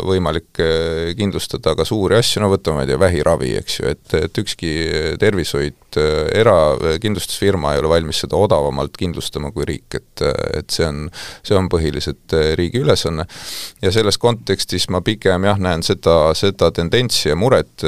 võimalik 0.07 0.63
kindlustada 1.19 1.75
ka 1.79 1.87
suuri 1.89 2.19
asju, 2.21 2.43
no 2.43 2.51
võtame, 2.53 2.81
ma 2.81 2.87
ei 2.87 2.91
tea, 2.91 3.01
vähiravi, 3.01 3.55
eks 3.61 3.81
ju, 3.81 3.89
et, 3.95 4.17
et 4.19 4.43
ükski 4.43 4.73
tervishoid 5.21 5.90
et 5.91 6.39
erakindlustusfirma 6.41 7.75
ei 7.75 7.81
ole 7.83 7.89
valmis 7.89 8.23
seda 8.25 8.39
odavamalt 8.39 8.97
kindlustama 8.99 9.51
kui 9.55 9.67
riik, 9.69 9.97
et, 9.99 10.23
et 10.59 10.71
see 10.71 10.87
on, 10.87 11.07
see 11.47 11.57
on 11.57 11.69
põhiliselt 11.73 12.35
riigi 12.59 12.83
ülesanne. 12.85 13.27
ja 13.83 13.93
selles 13.93 14.19
kontekstis 14.19 14.89
ma 14.91 15.01
pigem 15.05 15.45
jah, 15.49 15.59
näen 15.59 15.83
seda, 15.87 16.33
seda 16.39 16.71
tendentsi 16.75 17.29
ja 17.31 17.37
muret, 17.37 17.85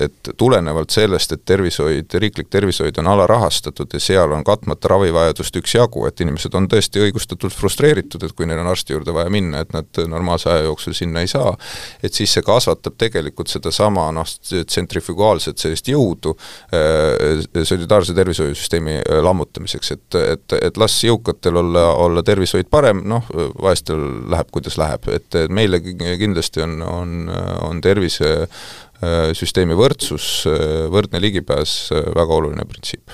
et 0.00 0.32
tulenevalt 0.36 0.90
sellest, 0.94 1.32
et 1.32 1.44
tervishoid, 1.44 2.14
riiklik 2.20 2.50
tervishoid 2.50 2.98
on 3.02 3.10
alarahastatud 3.14 3.94
ja 3.94 4.00
seal 4.00 4.32
on 4.32 4.44
katmata 4.44 4.88
ravivajadust 4.94 5.56
üksjagu, 5.60 6.06
et 6.08 6.20
inimesed 6.24 6.54
on 6.54 6.68
tõesti 6.70 7.02
õigustatult 7.06 7.54
frustreeritud, 7.54 8.24
et 8.24 8.34
kui 8.36 8.48
neil 8.48 8.62
on 8.62 8.72
arsti 8.72 8.96
juurde 8.96 9.14
vaja 9.14 9.32
minna, 9.32 9.62
et 9.64 9.74
nad 9.76 10.02
normaalse 10.08 10.50
aja 10.50 10.66
jooksul 10.68 10.96
sinna 10.96 11.24
ei 11.24 11.30
saa, 11.30 11.54
et 12.02 12.14
siis 12.14 12.32
see 12.34 12.44
kasvatab 12.44 12.96
tegelikult 12.98 13.52
sedasama 13.52 14.10
noh, 14.14 14.28
tsentrifugaalset 14.54 15.60
sellist 15.60 15.88
jõudu 15.90 16.34
äh, 16.74 17.43
solidaarse 17.64 18.14
tervishoiusüsteemi 18.16 18.94
äh, 19.00 19.20
lammutamiseks, 19.24 19.92
et, 19.96 20.18
et, 20.20 20.56
et 20.60 20.80
las 20.80 20.96
jõukatel 21.04 21.56
olla, 21.60 21.84
olla 22.04 22.22
tervishoid 22.26 22.68
parem, 22.72 23.02
noh, 23.10 23.24
vaestel 23.62 24.00
läheb, 24.32 24.48
kuidas 24.54 24.78
läheb, 24.80 25.08
et 25.14 25.30
meile 25.48 25.80
kindlasti 25.82 26.64
on, 26.64 26.82
on, 26.86 27.28
on 27.68 27.80
tervisesüsteemi 27.84 29.74
võrdsus, 29.78 30.48
võrdne 30.92 31.20
ligipääs 31.22 31.78
väga 32.16 32.32
oluline 32.40 32.64
printsiip 32.68 33.10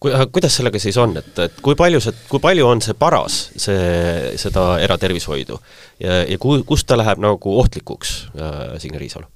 kui, 0.00 0.12
kuidas 0.32 0.58
sellega 0.58 0.80
siis 0.82 0.98
on, 1.00 1.16
et, 1.20 1.32
et 1.42 1.60
kui 1.64 1.76
palju 1.78 2.00
see, 2.02 2.14
kui 2.30 2.42
palju 2.42 2.66
on 2.68 2.82
see 2.84 2.96
paras, 2.98 3.38
see, 3.58 4.34
seda 4.40 4.70
eratervishoidu 4.84 5.58
ja, 6.02 6.22
ja 6.24 6.38
ku-, 6.40 6.60
kust 6.68 6.88
ta 6.88 6.98
läheb 6.98 7.22
nagu 7.22 7.56
ohtlikuks 7.62 8.14
äh,, 8.36 8.78
Signe 8.82 9.00
Riisalu? 9.00 9.28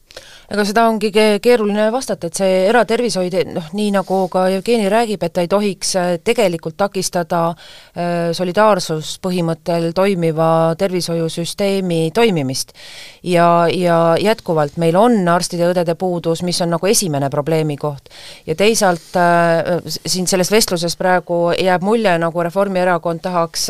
Ega 0.52 0.64
seda 0.68 0.84
ongi 0.90 1.08
keeruline 1.40 1.86
vastata, 1.92 2.28
et 2.28 2.36
see 2.36 2.56
eratervishoid, 2.68 3.36
noh, 3.54 3.70
nii 3.72 3.92
nagu 3.94 4.18
ka 4.32 4.44
Jevgeni 4.52 4.90
räägib, 4.92 5.22
et 5.24 5.32
ta 5.32 5.44
ei 5.44 5.48
tohiks 5.48 5.94
äh, 5.96 6.10
tegelikult 6.24 6.76
takistada 6.76 7.40
äh, 7.52 8.32
solidaarsuspõhimõttel 8.36 9.90
toimiva 9.96 10.74
tervishoiusüsteemi 10.78 12.10
toimimist. 12.14 12.74
ja, 13.22 13.66
ja 13.72 14.16
jätkuvalt 14.20 14.76
meil 14.76 14.96
on 14.96 15.16
arstide-õdede 15.28 15.94
puudus, 15.96 16.42
mis 16.42 16.60
on 16.60 16.74
nagu 16.76 16.86
esimene 16.86 17.30
probleemikoht. 17.30 18.12
ja 18.46 18.54
teisalt 18.54 19.16
äh, 19.16 19.80
siin 19.88 20.26
selles 20.26 20.50
vestluses 20.50 20.96
praegu 20.96 21.52
jääb 21.56 21.82
mulje, 21.82 22.12
nagu 22.18 22.42
Reformierakond 22.42 23.24
tahaks 23.24 23.68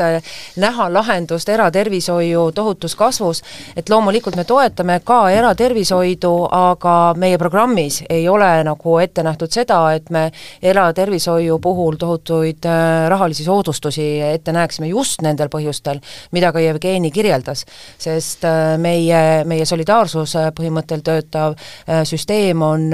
näha 0.56 0.88
lahendust 0.92 1.48
eratervishoiu 1.48 2.50
tohutus 2.52 2.96
kasvus, 2.98 3.42
et 3.76 3.88
loomulikult 3.88 4.36
me 4.36 4.44
toetame 4.44 5.00
ka 5.04 5.22
eratervishoidu, 5.30 6.34
aga 6.50 6.71
meie 7.16 7.38
programmis 7.38 8.02
ei 8.10 8.28
ole 8.28 8.48
nagu 8.66 8.96
ette 8.98 9.22
nähtud 9.22 9.52
seda, 9.52 9.78
et 9.94 10.10
me 10.10 10.26
eratervishoiu 10.62 11.58
puhul 11.62 11.96
tohutuid 11.96 12.66
äh, 12.66 13.08
rahalisi 13.08 13.44
soodustusi 13.44 14.20
ette 14.20 14.52
näeksime 14.52 14.90
just 14.90 15.22
nendel 15.22 15.48
põhjustel, 15.52 16.00
mida 16.32 16.52
ka 16.52 16.60
Jevgeni 16.60 17.10
kirjeldas. 17.10 17.64
sest 17.98 18.44
äh, 18.44 18.76
meie, 18.78 19.44
meie 19.44 19.64
solidaarsuse 19.64 20.50
põhimõttel 20.58 21.02
töötav 21.04 21.54
äh, 21.54 22.02
süsteem 22.04 22.62
on 22.62 22.90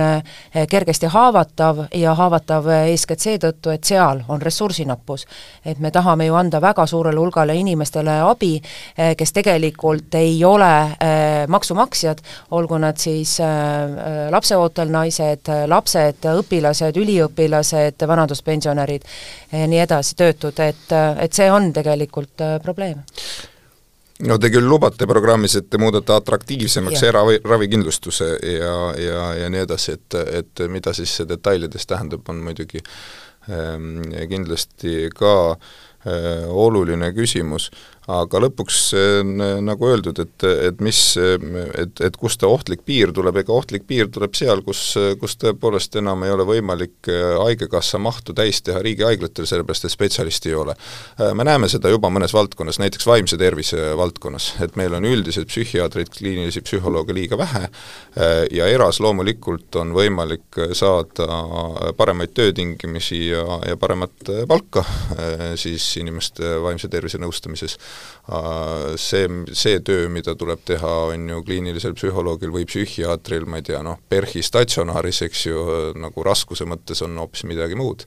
kergesti 0.70 1.06
haavatav 1.10 1.86
ja 1.94 2.14
haavatav 2.14 2.68
eeskätt 2.84 3.24
seetõttu, 3.24 3.72
et 3.72 3.84
seal 3.84 4.22
on 4.28 4.42
ressursinappus. 4.42 5.26
et 5.64 5.78
me 5.78 5.90
tahame 5.90 6.26
ju 6.26 6.34
anda 6.34 6.60
väga 6.60 6.86
suurele 6.86 7.20
hulgale 7.20 7.54
inimestele 7.56 8.20
abi, 8.20 8.60
kes 9.16 9.32
tegelikult 9.32 10.14
ei 10.14 10.44
ole 10.44 10.72
maksumaksjad, 11.48 12.20
olgu 12.50 12.78
nad 12.78 12.96
siis 12.98 13.38
Äh, 13.40 13.57
lapseootel 14.30 14.90
naised, 14.92 15.50
lapsed, 15.70 16.26
õpilased, 16.42 16.96
üliõpilased, 17.00 18.06
vanaduspensionärid, 18.08 19.06
nii 19.52 19.84
edasi, 19.84 20.16
töötud, 20.18 20.58
et, 20.64 20.90
et 21.22 21.32
see 21.32 21.50
on 21.52 21.72
tegelikult 21.76 22.44
äh, 22.44 22.58
probleem. 22.64 23.04
No 24.26 24.34
te 24.42 24.50
küll 24.50 24.66
lubate 24.66 25.06
programmis, 25.06 25.54
et 25.54 25.68
te 25.70 25.78
muudate 25.78 26.10
atraktiivsemaks 26.16 27.04
eraravikindlustuse 27.06 28.32
ja, 28.42 28.72
ja, 28.98 29.26
ja 29.44 29.50
nii 29.52 29.62
edasi, 29.62 29.94
et, 29.94 30.16
et 30.40 30.64
mida 30.72 30.90
siis 30.96 31.12
see 31.20 31.28
detailides 31.28 31.86
tähendab, 31.86 32.26
on 32.32 32.40
muidugi 32.42 32.82
ähm, 33.46 34.00
kindlasti 34.30 35.12
ka 35.14 35.36
äh, 35.52 36.48
oluline 36.50 37.12
küsimus 37.14 37.70
aga 38.08 38.40
lõpuks 38.40 38.78
nagu 39.64 39.88
öeldud, 39.90 40.18
et, 40.22 40.44
et 40.68 40.80
mis, 40.84 40.98
et, 41.18 42.00
et 42.04 42.16
kust 42.16 42.40
see 42.40 42.48
ohtlik 42.48 42.84
piir 42.88 43.12
tuleb, 43.12 43.36
ega 43.42 43.52
ohtlik 43.52 43.84
piir 43.88 44.08
tuleb 44.12 44.36
seal, 44.38 44.62
kus, 44.64 44.80
kus 45.20 45.36
tõepoolest 45.42 45.98
enam 46.00 46.24
ei 46.24 46.32
ole 46.32 46.46
võimalik 46.48 47.10
Haigekassa 47.10 48.00
mahtu 48.00 48.32
täis 48.36 48.62
teha 48.64 48.80
riigihaiglatel, 48.84 49.46
sellepärast 49.48 49.84
et 49.84 49.92
spetsialisti 49.92 50.52
ei 50.52 50.56
ole. 50.56 50.76
me 51.36 51.44
näeme 51.44 51.68
seda 51.68 51.92
juba 51.92 52.08
mõnes 52.12 52.32
valdkonnas, 52.34 52.80
näiteks 52.80 53.06
vaimse 53.08 53.36
tervise 53.40 53.92
valdkonnas, 53.98 54.54
et 54.64 54.76
meil 54.80 54.96
on 54.96 55.04
üldiselt 55.08 55.52
psühhiaatreid, 55.52 56.08
kliinilisi 56.16 56.64
psühholooge 56.64 57.16
liiga 57.16 57.38
vähe 57.38 57.68
ja 58.56 58.70
eras 58.72 59.02
loomulikult 59.04 59.76
on 59.82 59.92
võimalik 59.96 60.60
saada 60.72 61.92
paremaid 61.96 62.32
töötingimusi 62.36 63.20
ja, 63.28 63.44
ja 63.68 63.76
paremat 63.76 64.32
palka 64.48 64.84
siis 65.60 65.84
inimeste 66.00 66.56
vaimse 66.64 66.88
tervise 66.88 67.20
nõustamises 67.20 67.76
see, 69.00 69.28
see 69.56 69.80
töö, 69.84 70.08
mida 70.12 70.34
tuleb 70.38 70.60
teha, 70.68 70.92
on 71.12 71.28
ju 71.32 71.42
kliinilisel 71.46 71.96
psühholoogil 71.96 72.52
või 72.52 72.66
psühhiaatril, 72.68 73.46
ma 73.48 73.60
ei 73.60 73.66
tea, 73.70 73.80
noh, 73.84 74.00
PERHi 74.10 74.42
statsionaaris, 74.44 75.22
eks 75.28 75.46
ju, 75.48 75.64
nagu 75.98 76.26
raskuse 76.26 76.68
mõttes 76.68 77.02
on 77.06 77.16
hoopis 77.20 77.46
midagi 77.48 77.78
muud. 77.78 78.04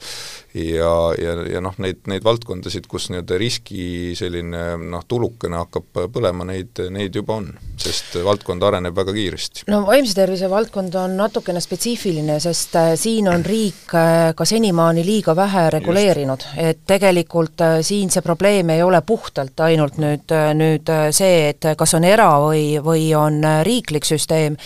Ja, 0.53 1.13
ja, 1.17 1.35
ja 1.47 1.61
noh, 1.63 1.75
neid, 1.81 2.01
neid 2.11 2.23
valdkondasid, 2.25 2.87
kus 2.91 3.09
nii-öelda 3.11 3.37
riski 3.39 3.83
selline 4.17 4.63
noh, 4.81 5.03
tulukene 5.07 5.61
hakkab 5.61 6.01
põlema, 6.11 6.45
neid, 6.47 6.81
neid 6.91 7.15
juba 7.15 7.37
on, 7.39 7.47
sest 7.79 8.17
valdkond 8.25 8.63
areneb 8.67 8.95
väga 8.95 9.15
kiiresti. 9.15 9.65
no 9.71 9.81
vaimse 9.87 10.15
tervise 10.17 10.49
valdkond 10.51 10.95
on 10.99 11.15
natukene 11.19 11.61
spetsiifiline, 11.63 12.39
sest 12.43 12.75
äh, 12.79 12.91
siin 12.99 13.29
on 13.31 13.45
riik 13.47 13.95
äh, 13.95 14.33
ka 14.35 14.47
senimaani 14.47 15.05
liiga 15.07 15.35
vähe 15.37 15.69
reguleerinud, 15.77 16.45
et 16.59 16.83
tegelikult 16.87 17.63
siin 17.87 18.11
see 18.11 18.25
probleem 18.25 18.73
ei 18.75 18.83
ole 18.83 19.01
puhtalt 19.07 19.63
ainult 19.63 20.01
nüüd, 20.01 20.35
nüüd 20.57 20.91
see, 21.15 21.47
et 21.53 21.71
kas 21.77 21.95
on 21.95 22.07
era- 22.07 22.33
või, 22.41 22.75
või 22.83 23.07
on 23.17 23.41
riiklik 23.63 24.05
süsteem, 24.07 24.57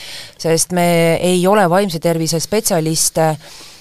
sest 0.41 0.73
me 0.75 0.89
ei 1.21 1.45
ole 1.47 1.69
vaimse 1.69 2.01
tervise 2.01 2.39
spetsialiste 2.41 3.29
äh, 3.29 3.47
Äh, 3.55 3.74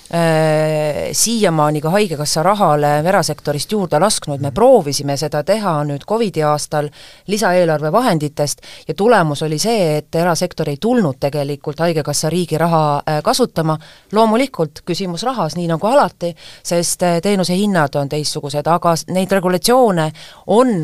siiamaani 1.12 1.81
ka 1.81 1.90
Haigekassa 1.90 2.42
rahale 2.42 2.98
erasektorist 3.09 3.72
juurde 3.72 3.98
lasknud, 3.98 4.40
me 4.40 4.53
proovisime 4.55 5.16
seda 5.18 5.40
teha 5.42 5.72
nüüd 5.88 6.05
Covidi 6.07 6.42
aastal 6.46 6.87
lisaeelarve 7.27 7.90
vahenditest 7.92 8.62
ja 8.88 8.94
tulemus 8.94 9.42
oli 9.42 9.59
see, 9.59 9.96
et 9.98 10.14
erasektor 10.14 10.70
ei 10.70 10.77
tulnud 10.81 11.18
tegelikult 11.20 11.81
Haigekassa 11.83 12.31
riigi 12.31 12.59
raha 12.59 12.83
äh, 12.98 13.18
kasutama, 13.27 13.74
loomulikult 14.12 14.85
küsimus 14.87 15.24
rahas, 15.27 15.57
nii 15.59 15.66
nagu 15.72 15.87
alati, 15.90 16.31
sest 16.62 17.03
äh, 17.03 17.18
teenuse 17.22 17.57
hinnad 17.59 17.98
on 17.98 18.09
teistsugused, 18.09 18.70
aga 18.70 18.94
neid 19.14 19.33
regulatsioone 19.35 20.07
on 20.55 20.74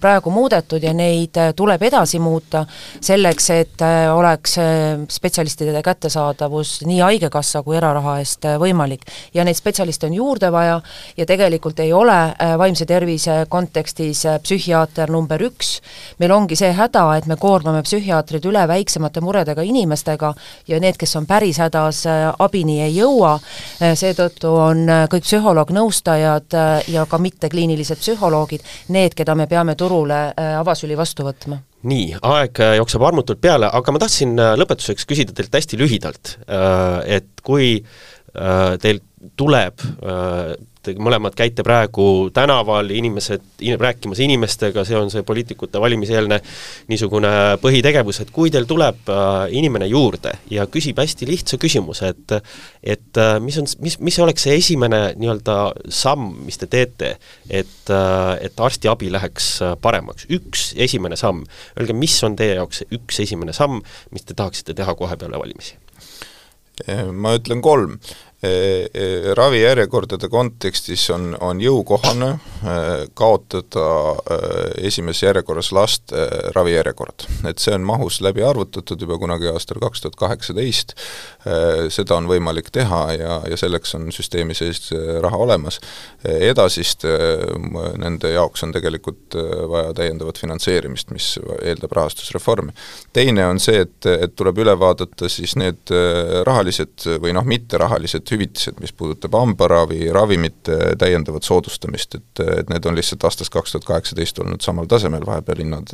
praegu 0.00 0.30
muudetud 0.30 0.82
ja 0.82 0.92
neid 0.94 1.38
tuleb 1.56 1.82
edasi 1.82 2.18
muuta, 2.22 2.62
selleks 3.00 3.50
et 3.50 3.82
oleks 4.14 4.56
spetsialistide 5.10 5.82
kättesaadavus 5.82 6.78
nii 6.86 7.00
Haigekassa 7.00 7.62
kui 7.66 7.76
eraraha 7.76 8.18
eest 8.22 8.46
võimalik 8.60 8.75
võimalik. 8.76 9.06
ja 9.34 9.44
neid 9.44 9.56
spetsialiste 9.56 10.06
on 10.06 10.14
juurde 10.14 10.50
vaja 10.52 10.80
ja 11.16 11.26
tegelikult 11.26 11.80
ei 11.80 11.92
ole 11.92 12.12
äh, 12.12 12.56
vaimse 12.58 12.86
tervise 12.86 13.46
kontekstis 13.48 14.24
äh, 14.26 14.38
psühhiaater 14.42 15.10
number 15.10 15.42
üks, 15.42 15.80
meil 16.18 16.32
ongi 16.32 16.56
see 16.56 16.72
häda, 16.72 17.04
et 17.16 17.26
me 17.26 17.36
koormame 17.36 17.82
psühhiaatrid 17.82 18.44
üle 18.46 18.66
väiksemate 18.68 19.20
muredega 19.20 19.62
inimestega 19.62 20.34
ja 20.68 20.80
need, 20.80 20.96
kes 20.96 21.16
on 21.16 21.26
päris 21.26 21.60
hädas, 21.62 22.04
äh, 22.06 22.26
abini 22.38 22.80
ei 22.82 22.96
jõua, 22.96 23.38
seetõttu 23.80 24.50
on 24.50 24.86
kõik 25.10 25.24
psühholoog-nõustajad 25.24 26.56
ja 26.88 27.04
ka 27.08 27.18
mittekliinilised 27.18 28.00
psühholoogid 28.00 28.64
need, 28.94 29.14
keda 29.16 29.34
me 29.34 29.46
peame 29.46 29.74
turule 29.76 30.18
avasüli 30.36 30.96
vastu 30.96 31.26
võtma. 31.26 31.58
Nii, 31.86 32.16
aeg 32.22 32.58
jookseb 32.78 33.02
armutult 33.06 33.40
peale, 33.40 33.68
aga 33.72 33.94
ma 33.94 34.00
tahtsin 34.02 34.34
lõpetuseks 34.58 35.06
küsida 35.06 35.34
teilt 35.36 35.54
hästi 35.54 35.78
lühidalt, 35.78 36.36
et 37.06 37.28
kui 37.46 37.76
Äh, 37.80 38.15
teil 38.82 39.00
tuleb, 39.36 39.80
äh, 40.04 40.54
te 40.86 40.92
mõlemad 41.02 41.34
käite 41.34 41.64
praegu 41.66 42.28
tänaval, 42.34 42.92
inimesed 42.94 43.42
in,, 43.64 43.78
rääkimas 43.80 44.20
inimestega, 44.22 44.84
see 44.86 44.98
on 44.98 45.10
see 45.10 45.24
poliitikute 45.26 45.80
valimiseelne 45.82 46.38
niisugune 46.90 47.30
põhitegevus, 47.62 48.20
et 48.22 48.30
kui 48.34 48.52
teil 48.54 48.68
tuleb 48.70 49.10
äh, 49.10 49.48
inimene 49.58 49.88
juurde 49.90 50.36
ja 50.52 50.68
küsib 50.70 51.00
hästi 51.02 51.28
lihtsa 51.30 51.58
küsimuse, 51.62 52.12
et 52.14 52.36
et 52.86 53.18
mis 53.42 53.56
on, 53.58 53.66
mis, 53.82 53.96
mis 54.04 54.18
oleks 54.22 54.46
see 54.46 54.54
esimene 54.60 55.00
nii-öelda 55.18 55.56
samm, 55.90 56.28
mis 56.46 56.60
te 56.60 56.68
teete, 56.70 57.16
et, 57.50 57.90
et 57.90 58.62
arstiabi 58.68 59.10
läheks 59.10 59.48
paremaks, 59.82 60.28
üks 60.30 60.68
esimene 60.86 61.18
samm, 61.18 61.42
öelge, 61.80 61.96
mis 61.96 62.14
on 62.26 62.38
teie 62.38 62.60
jaoks 62.60 62.84
see 62.84 63.00
üks 63.00 63.24
esimene 63.26 63.56
samm, 63.56 63.82
mis 64.14 64.28
te 64.28 64.38
tahaksite 64.38 64.76
teha 64.76 64.94
kohe 64.94 65.18
peale 65.18 65.40
valimisi? 65.40 65.80
Ma 67.12 67.34
ütlen 67.34 67.60
kolm 67.60 68.00
ravijärjekordade 69.34 70.28
kontekstis 70.28 71.08
on, 71.14 71.36
on 71.40 71.60
jõukohane 71.60 72.30
kaotada 73.14 73.86
esimeses 74.84 75.22
järjekorras 75.22 75.72
laste 75.72 76.26
ravijärjekord. 76.54 77.26
et 77.48 77.58
see 77.62 77.74
on 77.74 77.86
mahus 77.86 78.20
läbi 78.24 78.42
arvutatud 78.42 79.00
juba 79.00 79.18
kunagi 79.18 79.48
aastal 79.50 79.80
kaks 79.82 80.00
tuhat 80.00 80.16
kaheksateist, 80.20 80.94
seda 81.92 82.16
on 82.16 82.28
võimalik 82.30 82.70
teha 82.74 83.02
ja, 83.16 83.40
ja 83.48 83.58
selleks 83.58 83.94
on 83.98 84.10
süsteemi 84.12 84.54
sees 84.54 84.90
raha 85.22 85.36
olemas. 85.36 85.80
edasist 86.24 87.04
nende 88.02 88.32
jaoks 88.34 88.64
on 88.66 88.72
tegelikult 88.74 89.36
vaja 89.70 89.92
täiendavat 89.96 90.38
finantseerimist, 90.38 91.10
mis 91.14 91.36
eeldab 91.62 91.92
rahastusreformi. 91.92 92.72
teine 93.12 93.46
on 93.46 93.60
see, 93.62 93.84
et, 93.86 94.06
et 94.06 94.36
tuleb 94.36 94.58
üle 94.64 94.76
vaadata 94.78 95.30
siis 95.32 95.56
need 95.60 95.92
rahalised 96.46 97.06
või 97.22 97.34
noh, 97.36 97.46
mitterahalised 97.46 98.26
hüvitised, 98.36 98.78
mis 98.82 98.94
puudutab 98.96 99.34
hambaravi, 99.36 100.06
ravimite 100.14 100.94
täiendavat 101.00 101.46
soodustamist, 101.48 102.18
et, 102.20 102.44
et 102.60 102.70
need 102.72 102.86
on 102.86 102.96
lihtsalt 102.96 103.24
aastast 103.26 103.52
kaks 103.54 103.74
tuhat 103.74 103.88
kaheksateist 103.88 104.38
olnud 104.44 104.64
samal 104.64 104.88
tasemel, 104.90 105.24
vahepeal 105.26 105.64
hinnad, 105.64 105.92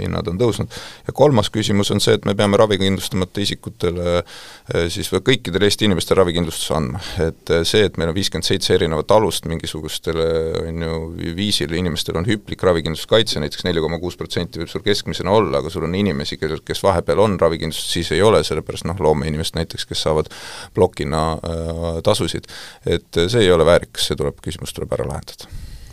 hinnad 0.00 0.28
on 0.32 0.40
tõusnud. 0.40 0.80
ja 1.06 1.14
kolmas 1.16 1.50
küsimus 1.52 1.92
on 1.94 2.00
see, 2.02 2.16
et 2.18 2.26
me 2.28 2.34
peame 2.38 2.58
ravikindlustamata 2.60 3.42
isikutele 3.42 4.18
eh, 4.22 4.88
siis 4.92 5.10
või 5.12 5.22
kõikidele 5.32 5.68
Eesti 5.68 5.86
inimestele 5.88 6.22
ravikindlustuse 6.22 6.74
andma. 6.76 7.00
et 7.22 7.52
eh, 7.52 7.64
see, 7.68 7.84
et 7.86 7.98
meil 8.00 8.12
on 8.12 8.16
viiskümmend 8.16 8.48
seitse 8.48 8.74
erinevat 8.76 9.10
alust 9.14 9.46
mingisugustele 9.50 10.26
on 10.62 10.82
ju, 10.86 10.98
viisil 11.36 11.72
inimestel 11.76 12.18
on 12.20 12.28
hüplik 12.28 12.62
ravikindlustuskaitse, 12.66 13.40
näiteks 13.42 13.66
neli 13.66 13.82
koma 13.84 14.00
kuus 14.02 14.16
protsenti 14.20 14.62
võib 14.62 14.70
sul 14.72 14.84
keskmisena 14.84 15.32
olla, 15.34 15.60
aga 15.60 15.72
sul 15.72 15.86
on 15.86 15.96
inimesi, 15.98 16.38
kellel, 16.40 16.62
kes 16.66 16.82
vahepeal 16.84 17.22
on 17.22 17.38
ravikindlustus, 17.40 17.92
siis 17.98 18.12
ei 18.16 18.22
ole, 18.24 18.42
sellepärast 18.46 18.88
noh, 18.88 19.00
loomeinimesed 19.02 19.58
näiteks, 19.58 19.86
kes 19.88 20.04
saavad 20.06 20.30
plokina 20.74 21.22
äh, 21.36 21.71
tasusid, 22.04 22.48
et 22.86 23.22
see 23.26 23.44
ei 23.44 23.52
ole 23.52 23.66
väärikas, 23.66 24.10
see 24.10 24.18
tuleb, 24.18 24.40
küsimus 24.44 24.74
tuleb 24.76 24.92
ära 24.98 25.08
lahendada. 25.08 25.50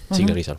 Signe 0.10 0.34
Riisalo. 0.34 0.58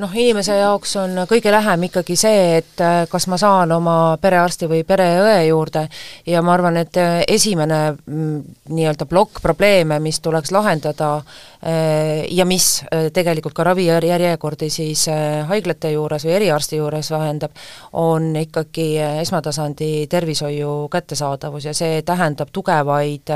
Noh, 0.00 0.10
inimese 0.16 0.56
jaoks 0.56 0.94
on 0.98 1.20
kõige 1.30 1.52
lähem 1.52 1.84
ikkagi 1.86 2.16
see, 2.18 2.56
et 2.58 2.80
äh, 2.82 3.02
kas 3.12 3.28
ma 3.30 3.36
saan 3.38 3.70
oma 3.76 4.16
perearsti 4.20 4.66
või 4.66 4.80
pereõe 4.88 5.36
juurde. 5.46 5.84
Ja 6.26 6.40
ma 6.42 6.56
arvan, 6.56 6.80
et 6.80 6.96
äh, 6.98 7.20
esimene 7.28 7.80
mm, 7.92 8.56
nii-öelda 8.72 9.06
plokk 9.06 9.42
probleeme, 9.44 10.00
mis 10.02 10.18
tuleks 10.24 10.50
lahendada 10.50 11.12
äh, 11.20 11.51
ja 11.62 12.44
mis 12.48 12.66
tegelikult 13.14 13.54
ka 13.54 13.64
ravijärjekordi 13.68 14.66
siis 14.72 15.04
haiglate 15.46 15.92
juures 15.92 16.24
või 16.26 16.34
eriarsti 16.34 16.80
juures 16.80 17.10
vahendab, 17.14 17.54
on 18.02 18.32
ikkagi 18.40 18.96
esmatasandi 19.22 20.08
tervishoiu 20.10 20.88
kättesaadavus 20.90 21.68
ja 21.68 21.74
see 21.76 22.00
tähendab 22.02 22.50
tugevaid 22.52 23.30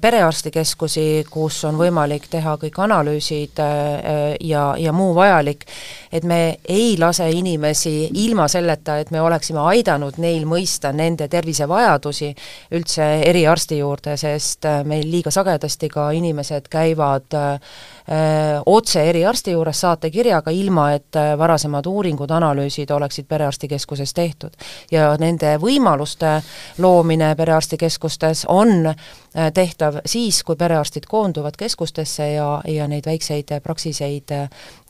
perearstikeskusi, 0.00 1.06
kus 1.30 1.64
on 1.66 1.80
võimalik 1.80 2.28
teha 2.30 2.54
kõik 2.62 2.78
analüüsid 2.86 3.58
ja, 3.58 4.64
ja 4.78 4.92
muu 4.94 5.10
vajalik, 5.18 5.66
et 6.12 6.24
me 6.24 6.58
ei 6.68 6.94
lase 6.98 7.26
inimesi 7.30 8.10
ilma 8.14 8.48
selleta, 8.48 8.98
et 8.98 9.10
me 9.10 9.20
oleksime 9.20 9.60
aidanud 9.72 10.18
neil 10.22 10.46
mõista 10.48 10.92
nende 10.94 11.28
tervisevajadusi, 11.32 12.30
üldse 12.76 13.08
eriarsti 13.26 13.78
juurde, 13.80 14.16
sest 14.20 14.66
äh, 14.68 14.82
meil 14.88 15.08
liiga 15.10 15.32
sagedasti 15.34 15.88
ka 15.92 16.10
inimesed 16.16 16.68
käivad 16.72 17.31
äh, 17.34 18.62
otse 18.66 19.02
eriarsti 19.10 19.52
juures 19.52 19.80
saatekirjaga, 19.80 20.50
ilma 20.50 20.90
et 20.96 21.16
äh, 21.16 21.32
varasemad 21.38 21.86
uuringud, 21.86 22.30
analüüsid 22.30 22.90
oleksid 22.90 23.28
perearstikeskuses 23.28 24.14
tehtud. 24.14 24.50
ja 24.90 25.16
nende 25.18 25.56
võimaluste 25.62 26.42
loomine 26.78 27.34
perearstikeskustes 27.36 28.44
on 28.48 28.86
äh, 28.86 29.52
tehtav 29.54 30.00
siis, 30.06 30.42
kui 30.42 30.56
perearstid 30.56 31.06
koonduvad 31.08 31.56
keskustesse 31.58 32.32
ja, 32.32 32.60
ja 32.66 32.88
neid 32.88 33.06
väikseid 33.06 33.54
praksiseid 33.62 34.32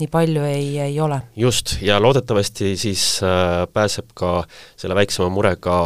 nii 0.01 0.09
palju 0.11 0.45
ei, 0.45 0.79
ei 0.81 1.01
ole. 1.01 1.21
just, 1.37 1.77
ja 1.81 2.01
loodetavasti 2.03 2.77
siis 2.77 3.21
pääseb 3.73 4.13
ka 4.15 4.45
selle 4.77 4.95
väiksema 4.95 5.29
murega 5.29 5.79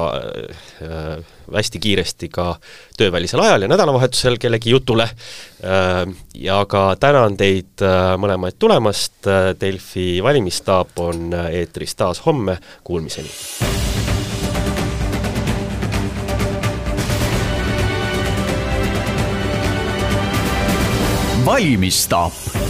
äh, 0.82 1.35
hästi 1.54 1.78
kiiresti 1.78 2.28
ka 2.32 2.54
töövälisel 2.96 3.40
ajal 3.40 3.66
ja 3.66 3.68
nädalavahetusel 3.68 4.38
kellegi 4.40 4.70
jutule. 4.70 5.02
Äh, 5.02 6.04
ja 6.34 6.64
ka 6.68 6.96
tänan 7.00 7.36
teid 7.36 7.82
äh, 7.82 8.14
mõlemaid 8.20 8.58
tulemast, 8.58 9.18
äh, 9.26 9.52
Delfi 9.60 10.22
valimisstaap 10.22 10.98
on 10.98 11.32
eetris 11.50 11.94
taas 11.94 12.24
homme, 12.26 12.58
kuulmiseni! 12.84 13.30
valmisstaap 21.46 22.65